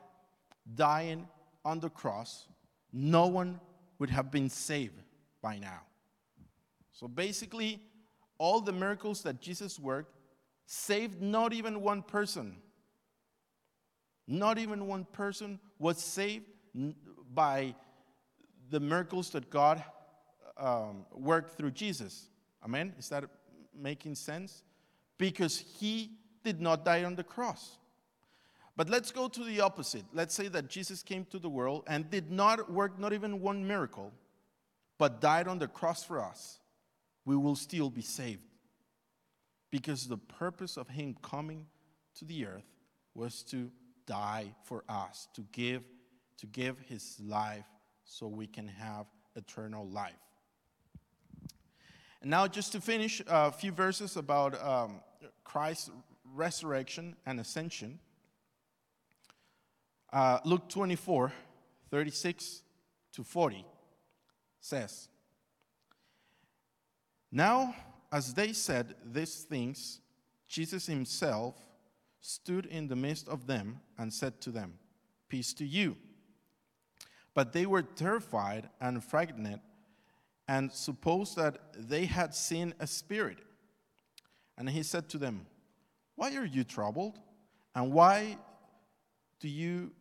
dying 0.75 1.27
on 1.65 1.81
the 1.81 1.91
cross, 1.91 2.47
no 2.93 3.27
one 3.27 3.61
would 3.99 4.11
have 4.11 4.31
been 4.31 4.49
saved 4.49 5.01
by 5.43 5.59
now. 5.59 5.81
So 6.93 7.09
basically, 7.09 7.81
all 8.39 8.61
the 8.61 8.73
miracles 8.73 9.23
that 9.23 9.41
Jesus 9.41 9.79
worked 9.79 10.15
saved 10.67 11.21
not 11.21 11.53
even 11.53 11.81
one 11.81 12.03
person. 12.03 12.57
Not 14.31 14.59
even 14.59 14.87
one 14.87 15.07
person 15.07 15.59
was 15.79 16.03
saved 16.03 16.45
by 17.33 17.75
the 18.69 18.79
miracles 18.79 19.31
that 19.31 19.49
God 19.49 19.83
um, 20.59 21.07
worked 21.15 21.57
through 21.57 21.71
Jesus. 21.71 22.29
Amen? 22.63 22.93
Is 22.99 23.09
that 23.09 23.25
making 23.75 24.17
sense? 24.17 24.65
Because 25.17 25.59
he 25.59 26.11
did 26.45 26.61
not 26.61 26.85
die 26.85 27.05
on 27.05 27.17
the 27.17 27.25
cross. 27.25 27.79
But 28.77 28.91
let's 28.91 29.11
go 29.11 29.29
to 29.29 29.43
the 29.43 29.61
opposite. 29.61 30.05
Let's 30.13 30.35
say 30.35 30.49
that 30.49 30.69
Jesus 30.69 31.03
came 31.03 31.25
to 31.31 31.39
the 31.39 31.49
world 31.49 31.85
and 31.87 32.11
did 32.11 32.31
not 32.31 32.71
work 32.71 32.99
not 32.99 33.15
even 33.15 33.41
one 33.41 33.67
miracle, 33.67 34.13
but 34.99 35.23
died 35.23 35.49
on 35.49 35.59
the 35.59 35.69
cross 35.69 36.05
for 36.05 36.23
us. 36.23 36.61
We 37.25 37.35
will 37.35 37.57
still 37.57 37.89
be 37.89 38.03
saved. 38.03 38.43
Because 39.71 40.07
the 40.07 40.19
purpose 40.19 40.77
of 40.77 40.89
him 40.89 41.17
coming 41.23 41.67
to 42.19 42.25
the 42.25 42.47
earth 42.47 42.67
was 43.15 43.43
to 43.45 43.71
die 44.09 44.55
for 44.65 44.83
us, 44.89 45.29
to 45.35 45.43
give 45.53 45.83
to 46.39 46.47
give 46.47 46.79
his 46.89 47.19
life 47.21 47.67
so 48.05 48.27
we 48.27 48.47
can 48.47 48.67
have 48.67 49.07
eternal 49.37 49.87
life. 49.89 50.13
And 52.23 52.31
now, 52.31 52.47
just 52.47 52.73
to 52.73 52.81
finish, 52.81 53.23
a 53.29 53.53
few 53.53 53.73
verses 53.73 54.17
about 54.17 54.61
um, 54.65 55.01
Christ's 55.45 55.91
resurrection 56.35 57.17
and 57.27 57.41
ascension. 57.41 57.99
Uh, 60.13 60.39
Luke 60.45 60.69
24, 60.69 61.33
36 61.91 62.63
to 63.13 63.23
40 63.23 63.65
says, 64.61 65.09
Now, 67.31 67.75
as 68.11 68.33
they 68.35 68.53
said 68.53 68.95
these 69.05 69.43
things, 69.43 70.01
Jesus 70.49 70.87
himself 70.87 71.55
stood 72.29 72.67
in 72.67 72.89
the 72.89 72.97
midst 72.97 73.27
of 73.27 73.47
them 73.47 73.81
and 73.97 74.13
said 74.13 74.39
to 74.43 74.51
them, 74.51 74.75
Peace 75.31 75.55
to 75.55 75.65
you. 75.65 75.97
But 77.33 77.55
they 77.55 77.65
were 77.65 77.81
terrified 77.81 78.69
and 78.83 79.03
frightened 79.03 79.61
and 80.47 80.71
supposed 80.71 81.37
that 81.37 81.59
they 81.75 82.05
had 82.05 82.35
seen 82.35 82.75
a 82.81 82.87
spirit. 82.87 83.39
And 84.59 84.69
he 84.69 84.83
said 84.83 85.09
to 85.11 85.19
them, 85.19 85.47
Why 86.17 86.37
are 86.37 86.45
you 86.45 86.65
troubled? 86.65 87.19
And 87.75 87.93
why 87.93 88.37
do 89.41 89.49
you 89.49 89.93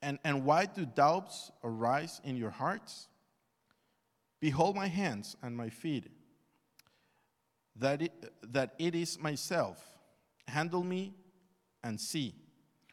and, 0.00 0.18
and 0.24 0.44
why 0.44 0.66
do 0.66 0.86
doubts 0.86 1.50
arise 1.62 2.20
in 2.24 2.36
your 2.36 2.50
hearts? 2.50 3.08
Behold 4.40 4.76
my 4.76 4.86
hands 4.86 5.36
and 5.42 5.56
my 5.56 5.68
feet, 5.68 6.06
that 7.74 8.00
it, 8.00 8.32
that 8.42 8.74
it 8.78 8.94
is 8.94 9.18
myself. 9.18 9.95
Handle 10.48 10.84
me 10.84 11.14
and 11.82 12.00
see. 12.00 12.34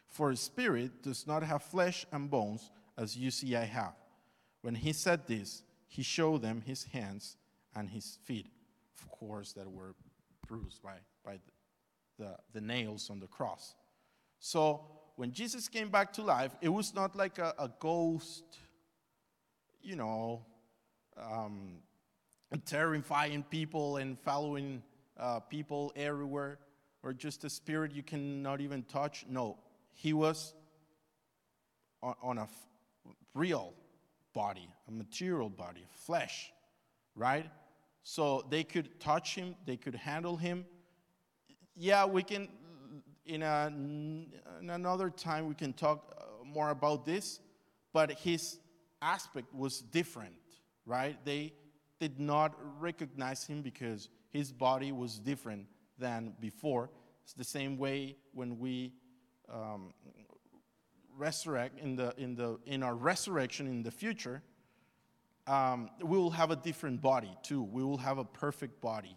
For 0.08 0.30
a 0.30 0.36
spirit 0.36 1.02
does 1.02 1.26
not 1.26 1.42
have 1.42 1.62
flesh 1.62 2.06
and 2.12 2.30
bones, 2.30 2.70
as 2.96 3.16
you 3.16 3.30
see 3.30 3.56
I 3.56 3.64
have. 3.64 3.94
When 4.62 4.74
he 4.74 4.92
said 4.92 5.26
this, 5.26 5.62
he 5.88 6.02
showed 6.02 6.42
them 6.42 6.62
his 6.64 6.84
hands 6.84 7.36
and 7.74 7.90
his 7.90 8.18
feet, 8.24 8.46
of 8.98 9.10
course, 9.10 9.52
that 9.52 9.70
were 9.70 9.94
bruised 10.46 10.82
by, 10.82 10.94
by 11.24 11.38
the, 12.18 12.24
the, 12.24 12.36
the 12.52 12.60
nails 12.60 13.10
on 13.10 13.20
the 13.20 13.26
cross. 13.26 13.74
So 14.38 14.84
when 15.16 15.32
Jesus 15.32 15.68
came 15.68 15.90
back 15.90 16.12
to 16.14 16.22
life, 16.22 16.52
it 16.60 16.68
was 16.68 16.94
not 16.94 17.16
like 17.16 17.38
a, 17.38 17.54
a 17.58 17.70
ghost, 17.78 18.44
you 19.82 19.96
know, 19.96 20.44
um, 21.16 21.78
terrifying 22.66 23.44
people 23.50 23.96
and 23.96 24.18
following 24.20 24.82
uh, 25.18 25.40
people 25.40 25.92
everywhere, 25.96 26.58
or 27.04 27.12
just 27.12 27.44
a 27.44 27.50
spirit 27.50 27.92
you 27.92 28.02
cannot 28.02 28.60
even 28.60 28.82
touch. 28.84 29.26
No, 29.28 29.58
he 29.92 30.14
was 30.14 30.54
on, 32.02 32.14
on 32.22 32.38
a 32.38 32.44
f- 32.44 32.68
real 33.34 33.74
body, 34.32 34.68
a 34.88 34.90
material 34.90 35.50
body, 35.50 35.84
flesh, 35.92 36.50
right? 37.14 37.46
So 38.02 38.44
they 38.48 38.64
could 38.64 38.98
touch 38.98 39.34
him, 39.34 39.54
they 39.66 39.76
could 39.76 39.94
handle 39.94 40.36
him. 40.36 40.64
Yeah, 41.76 42.06
we 42.06 42.22
can 42.22 42.48
in, 43.26 43.42
a, 43.42 43.66
in 43.68 44.70
another 44.70 45.10
time 45.10 45.46
we 45.46 45.54
can 45.54 45.72
talk 45.72 46.14
uh, 46.16 46.44
more 46.44 46.70
about 46.70 47.04
this, 47.04 47.40
but 47.92 48.12
his 48.12 48.58
aspect 49.00 49.54
was 49.54 49.80
different, 49.80 50.34
right? 50.86 51.16
They 51.24 51.52
did 52.00 52.18
not 52.18 52.54
recognize 52.80 53.44
him 53.44 53.62
because 53.62 54.08
his 54.30 54.52
body 54.52 54.92
was 54.92 55.18
different 55.18 55.66
than 55.98 56.34
before. 56.40 56.90
It's 57.22 57.34
the 57.34 57.44
same 57.44 57.78
way 57.78 58.16
when 58.32 58.58
we 58.58 58.92
um, 59.52 59.94
resurrect 61.16 61.78
in 61.80 61.96
the 61.96 62.14
in 62.16 62.34
the 62.34 62.58
in 62.66 62.82
our 62.82 62.94
resurrection 62.94 63.66
in 63.66 63.82
the 63.82 63.90
future. 63.90 64.42
Um, 65.46 65.90
we 66.00 66.16
will 66.16 66.30
have 66.30 66.50
a 66.50 66.56
different 66.56 67.02
body 67.02 67.36
too. 67.42 67.62
We 67.62 67.82
will 67.84 67.98
have 67.98 68.18
a 68.18 68.24
perfect 68.24 68.80
body. 68.80 69.16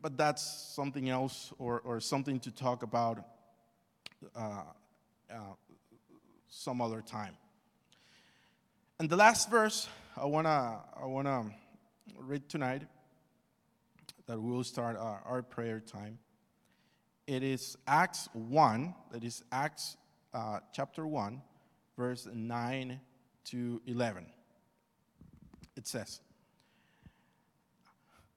But 0.00 0.16
that's 0.16 0.42
something 0.74 1.08
else 1.08 1.52
or, 1.58 1.80
or 1.80 1.98
something 1.98 2.38
to 2.40 2.52
talk 2.52 2.82
about 2.82 3.24
uh, 4.36 4.62
uh, 5.30 5.36
some 6.48 6.80
other 6.80 7.00
time. 7.00 7.36
And 9.00 9.08
the 9.08 9.16
last 9.16 9.50
verse 9.50 9.88
I 10.16 10.26
wanna 10.26 10.80
I 11.00 11.06
wanna 11.06 11.50
read 12.18 12.48
tonight 12.48 12.82
that 14.28 14.40
we 14.40 14.52
will 14.52 14.62
start 14.62 14.96
our, 14.96 15.22
our 15.24 15.42
prayer 15.42 15.80
time. 15.80 16.18
It 17.26 17.42
is 17.42 17.76
Acts 17.86 18.28
1, 18.34 18.94
that 19.10 19.24
is 19.24 19.42
Acts 19.50 19.96
uh, 20.34 20.60
chapter 20.70 21.06
1, 21.06 21.40
verse 21.96 22.28
9 22.30 23.00
to 23.46 23.82
11. 23.86 24.26
It 25.76 25.86
says, 25.86 26.20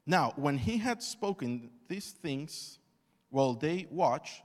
Now, 0.05 0.31
when 0.37 0.57
he 0.57 0.77
had 0.77 1.03
spoken 1.03 1.69
these 1.89 2.11
things 2.11 2.79
while 3.29 3.53
they 3.53 3.85
watched, 3.91 4.43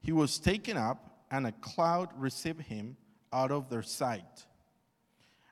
he 0.00 0.12
was 0.12 0.38
taken 0.38 0.78
up, 0.78 1.26
and 1.30 1.46
a 1.46 1.52
cloud 1.52 2.08
received 2.16 2.62
him 2.62 2.96
out 3.34 3.50
of 3.50 3.68
their 3.68 3.82
sight. 3.82 4.46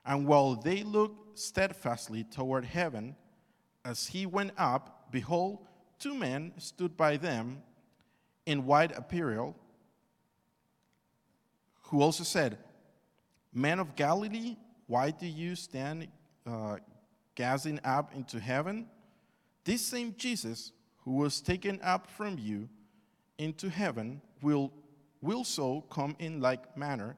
And 0.03 0.25
while 0.25 0.55
they 0.55 0.81
looked 0.81 1.37
steadfastly 1.37 2.23
toward 2.23 2.65
heaven, 2.65 3.15
as 3.83 4.07
he 4.07 4.25
went 4.25 4.51
up, 4.57 4.94
behold, 5.15 5.59
two 5.97 6.13
men 6.13 6.51
stood 6.57 6.97
by 6.97 7.15
them 7.15 7.63
in 8.45 8.65
white 8.65 8.91
apparel, 8.97 9.55
who 11.83 12.01
also 12.01 12.25
said, 12.25 12.57
Men 13.53 13.79
of 13.79 13.95
Galilee, 13.95 14.57
why 14.87 15.11
do 15.11 15.25
you 15.25 15.55
stand 15.55 16.09
uh, 16.45 16.75
gazing 17.33 17.79
up 17.85 18.13
into 18.13 18.41
heaven? 18.41 18.87
This 19.63 19.81
same 19.81 20.13
Jesus 20.17 20.73
who 21.05 21.13
was 21.13 21.39
taken 21.39 21.79
up 21.81 22.07
from 22.11 22.37
you 22.37 22.67
into 23.37 23.69
heaven 23.69 24.21
will, 24.41 24.73
will 25.21 25.45
so 25.45 25.79
come 25.89 26.17
in 26.19 26.41
like 26.41 26.75
manner 26.75 27.15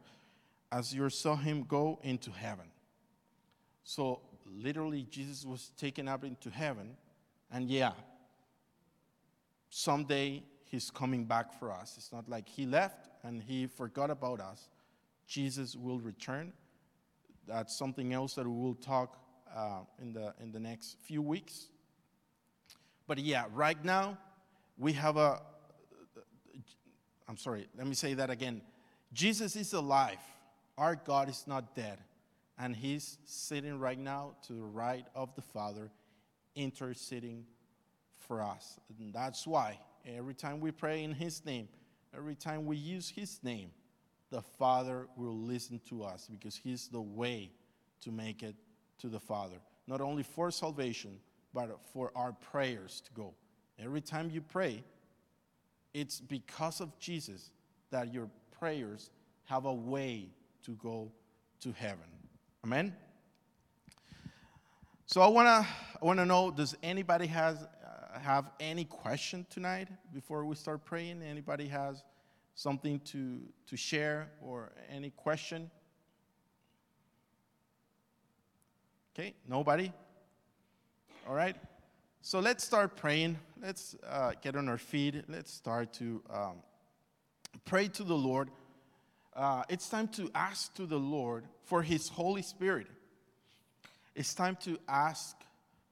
as 0.72 0.93
you 0.93 1.10
saw 1.10 1.36
him 1.36 1.64
go 1.64 1.98
into 2.04 2.30
heaven. 2.30 2.68
So, 3.84 4.20
literally, 4.45 5.08
Jesus 5.10 5.45
was 5.45 5.72
taken 5.78 6.08
up 6.08 6.24
into 6.24 6.52
heaven, 6.52 6.95
and 7.52 7.70
yeah, 7.70 7.91
someday 9.70 10.43
he's 10.64 10.89
coming 10.89 11.26
back 11.26 11.58
for 11.58 11.72
us. 11.72 11.95
It's 11.98 12.12
not 12.12 12.28
like 12.30 12.48
he 12.48 12.66
left 12.66 13.10
and 13.24 13.41
he 13.41 13.68
forgot 13.68 14.10
about 14.10 14.39
us. 14.39 14.70
Jesus 15.28 15.76
will 15.76 16.00
return. 16.00 16.54
That's 17.48 17.78
something 17.78 18.14
else 18.14 18.36
that 18.36 18.45
we 18.45 18.54
will 18.54 18.76
talk 18.76 19.18
uh, 19.56 19.80
in, 20.02 20.14
the, 20.14 20.34
in 20.41 20.52
the 20.52 20.60
next 20.60 20.98
few 21.04 21.22
weeks. 21.22 21.70
But 23.08 23.20
yeah, 23.20 23.45
right 23.54 23.84
now, 23.84 24.18
we 24.78 24.93
have 24.93 25.18
a. 25.18 25.41
I'm 27.30 27.38
sorry, 27.38 27.68
let 27.78 27.88
me 27.88 27.95
say 27.95 28.14
that 28.14 28.30
again. 28.30 28.62
Jesus 29.14 29.56
is 29.56 29.74
alive. 29.74 30.20
Our 30.78 30.95
God 30.95 31.30
is 31.30 31.45
not 31.48 31.76
dead. 31.76 32.00
And 32.60 32.76
he's 32.76 33.18
sitting 33.26 33.80
right 33.80 34.00
now 34.00 34.34
to 34.48 34.54
the 34.54 34.64
right 34.64 35.06
of 35.16 35.34
the 35.36 35.41
Father, 35.41 35.91
interceding 36.58 37.45
for 38.18 38.41
us. 38.41 38.80
And 38.99 39.14
that's 39.14 39.47
why 39.47 39.80
every 40.05 40.34
time 40.34 40.60
we 40.60 40.72
pray 40.72 41.03
in 41.03 41.14
his 41.14 41.45
name, 41.45 41.70
every 42.16 42.36
time 42.36 42.66
we 42.66 42.76
use 42.76 43.10
his 43.10 43.39
name, 43.43 43.70
the 44.30 44.41
Father 44.41 45.08
will 45.16 45.38
listen 45.38 45.80
to 45.89 46.03
us 46.03 46.28
because 46.30 46.55
he's 46.55 46.88
the 46.88 47.01
way 47.01 47.51
to 48.01 48.12
make 48.12 48.43
it 48.43 48.55
to 48.99 49.08
the 49.08 49.20
Father. 49.20 49.58
Not 49.88 50.01
only 50.01 50.24
for 50.24 50.51
salvation, 50.51 51.20
but 51.53 51.80
for 51.93 52.12
our 52.16 52.34
prayers 52.34 53.01
to 53.05 53.14
go. 53.14 53.34
Every 53.80 54.01
time 54.01 54.30
you 54.30 54.41
pray, 54.41 54.84
it's 55.93 56.20
because 56.20 56.82
of 56.82 56.97
Jesus 56.99 57.51
that 57.91 58.14
your 58.14 58.30
prayers 58.60 59.10
have 59.45 59.66
a 59.66 59.74
way 59.74 60.30
to 60.64 60.72
go 60.72 61.12
to 61.62 61.72
heaven. 61.72 62.03
Amen. 62.66 62.93
So 65.10 65.22
I 65.22 65.28
wanna 65.28 65.66
I 66.01 66.05
wanna 66.05 66.26
know 66.26 66.51
does 66.51 66.76
anybody 66.84 67.28
has 67.28 67.64
uh, 67.64 68.20
have 68.20 68.51
any 68.60 68.84
question 68.84 69.45
tonight 69.49 69.88
before 70.14 70.43
we 70.43 70.53
start 70.55 70.84
praying? 70.84 71.24
Anybody 71.24 71.70
has 71.70 72.03
something 72.55 72.99
to 73.12 73.39
to 73.68 73.78
share 73.78 74.30
or 74.41 74.74
any 74.89 75.12
question? 75.12 75.72
Okay, 79.18 79.34
nobody. 79.47 79.93
All 81.26 81.36
right. 81.36 81.55
So 82.22 82.41
let's 82.41 82.66
start 82.66 82.97
praying. 82.97 83.39
Let's 83.62 83.95
uh, 84.05 84.34
get 84.41 84.58
on 84.58 84.68
our 84.68 84.78
feet. 84.78 85.24
Let's 85.30 85.53
start 85.53 85.93
to 85.93 86.22
um, 86.30 86.55
pray 87.64 87.88
to 87.88 88.03
the 88.03 88.14
Lord. 88.14 88.49
Uh, 89.34 89.64
it's 89.70 89.88
time 89.88 90.10
to 90.10 90.30
ask 90.36 90.74
to 90.74 90.86
the 90.86 90.99
Lord 90.99 91.45
for 91.64 91.82
His 91.82 92.10
Holy 92.10 92.41
Spirit. 92.41 92.88
It's 94.18 94.34
time 94.34 94.57
to 94.61 94.80
ask 94.88 95.36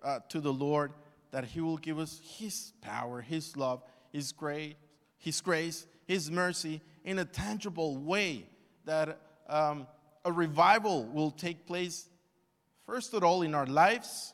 uh, 0.03 0.17
to 0.30 0.39
the 0.39 0.51
Lord 0.51 0.93
that 1.30 1.45
He 1.45 1.61
will 1.61 1.78
give 1.78 1.99
us 1.99 2.19
His 2.23 2.73
power, 2.82 3.21
His 3.21 3.55
love, 3.55 3.84
His 4.11 4.32
grace, 4.32 4.73
His 5.19 5.41
grace, 5.41 5.86
His 6.07 6.32
mercy 6.32 6.82
in 7.03 7.19
a 7.19 7.26
tangible 7.26 7.97
way. 7.97 8.47
That 8.86 9.19
um, 9.47 9.86
a 10.26 10.32
revival 10.32 11.05
will 11.05 11.30
take 11.30 11.67
place, 11.67 12.09
first 12.88 13.13
of 13.13 13.23
all, 13.23 13.43
in 13.43 13.53
our 13.53 13.67
lives. 13.67 14.34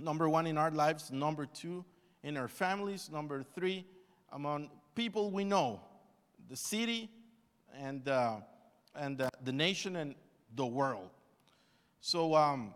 Number 0.00 0.26
one, 0.26 0.46
in 0.46 0.56
our 0.56 0.70
lives. 0.70 1.12
Number 1.12 1.44
two, 1.44 1.84
in 2.22 2.38
our 2.38 2.48
families. 2.48 3.10
Number 3.12 3.42
three, 3.54 3.84
among 4.32 4.70
people 4.94 5.30
we 5.30 5.44
know, 5.44 5.82
the 6.48 6.56
city, 6.56 7.10
and, 7.78 8.08
uh, 8.08 8.36
and 8.96 9.20
uh, 9.20 9.28
the 9.42 9.52
nation 9.52 9.96
and 9.96 10.14
the 10.54 10.64
world. 10.64 11.10
So, 12.00 12.34
um, 12.34 12.72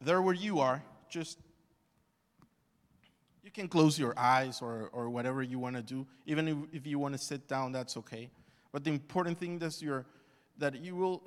there 0.00 0.22
where 0.22 0.34
you 0.34 0.60
are, 0.60 0.82
just 1.10 1.38
you 3.42 3.50
can 3.50 3.68
close 3.68 3.98
your 3.98 4.12
eyes 4.18 4.60
or, 4.60 4.90
or 4.92 5.08
whatever 5.08 5.42
you 5.42 5.58
want 5.58 5.74
to 5.76 5.82
do. 5.82 6.06
Even 6.26 6.48
if, 6.48 6.56
if 6.72 6.86
you 6.86 6.98
want 6.98 7.14
to 7.14 7.18
sit 7.18 7.48
down, 7.48 7.72
that's 7.72 7.96
okay. 7.96 8.30
But 8.72 8.84
the 8.84 8.90
important 8.90 9.38
thing 9.38 9.60
is 9.62 9.80
your, 9.80 10.04
that 10.58 10.76
you 10.76 10.94
will, 10.94 11.22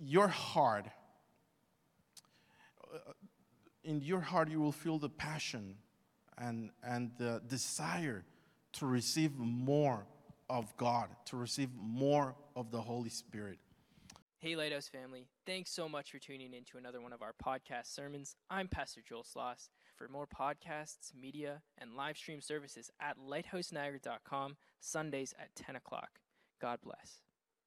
your 0.00 0.28
heart, 0.28 0.86
uh, 2.92 3.12
in 3.84 4.00
your 4.00 4.20
heart, 4.20 4.50
you 4.50 4.60
will 4.60 4.72
feel 4.72 4.98
the 4.98 5.10
passion 5.10 5.74
and, 6.38 6.70
and 6.82 7.10
the 7.18 7.42
desire 7.46 8.24
to 8.72 8.86
receive 8.86 9.36
more 9.38 10.06
of 10.48 10.74
God, 10.76 11.08
to 11.26 11.36
receive 11.36 11.68
more 11.78 12.34
of 12.56 12.70
the 12.70 12.80
Holy 12.80 13.10
Spirit. 13.10 13.58
Hey, 14.42 14.56
Lighthouse 14.56 14.88
family. 14.88 15.28
Thanks 15.46 15.70
so 15.70 15.88
much 15.88 16.10
for 16.10 16.18
tuning 16.18 16.52
in 16.52 16.64
to 16.64 16.76
another 16.76 17.00
one 17.00 17.12
of 17.12 17.22
our 17.22 17.32
podcast 17.32 17.94
sermons. 17.94 18.34
I'm 18.50 18.66
Pastor 18.66 19.00
Joel 19.08 19.22
Sloss. 19.22 19.68
For 19.94 20.08
more 20.08 20.26
podcasts, 20.26 21.14
media, 21.14 21.62
and 21.78 21.94
live 21.94 22.16
stream 22.16 22.40
services 22.40 22.90
at 23.00 23.18
lighthouseniagara.com, 23.18 24.56
Sundays 24.80 25.32
at 25.38 25.54
10 25.54 25.76
o'clock. 25.76 26.18
God 26.60 26.80
bless. 26.82 27.20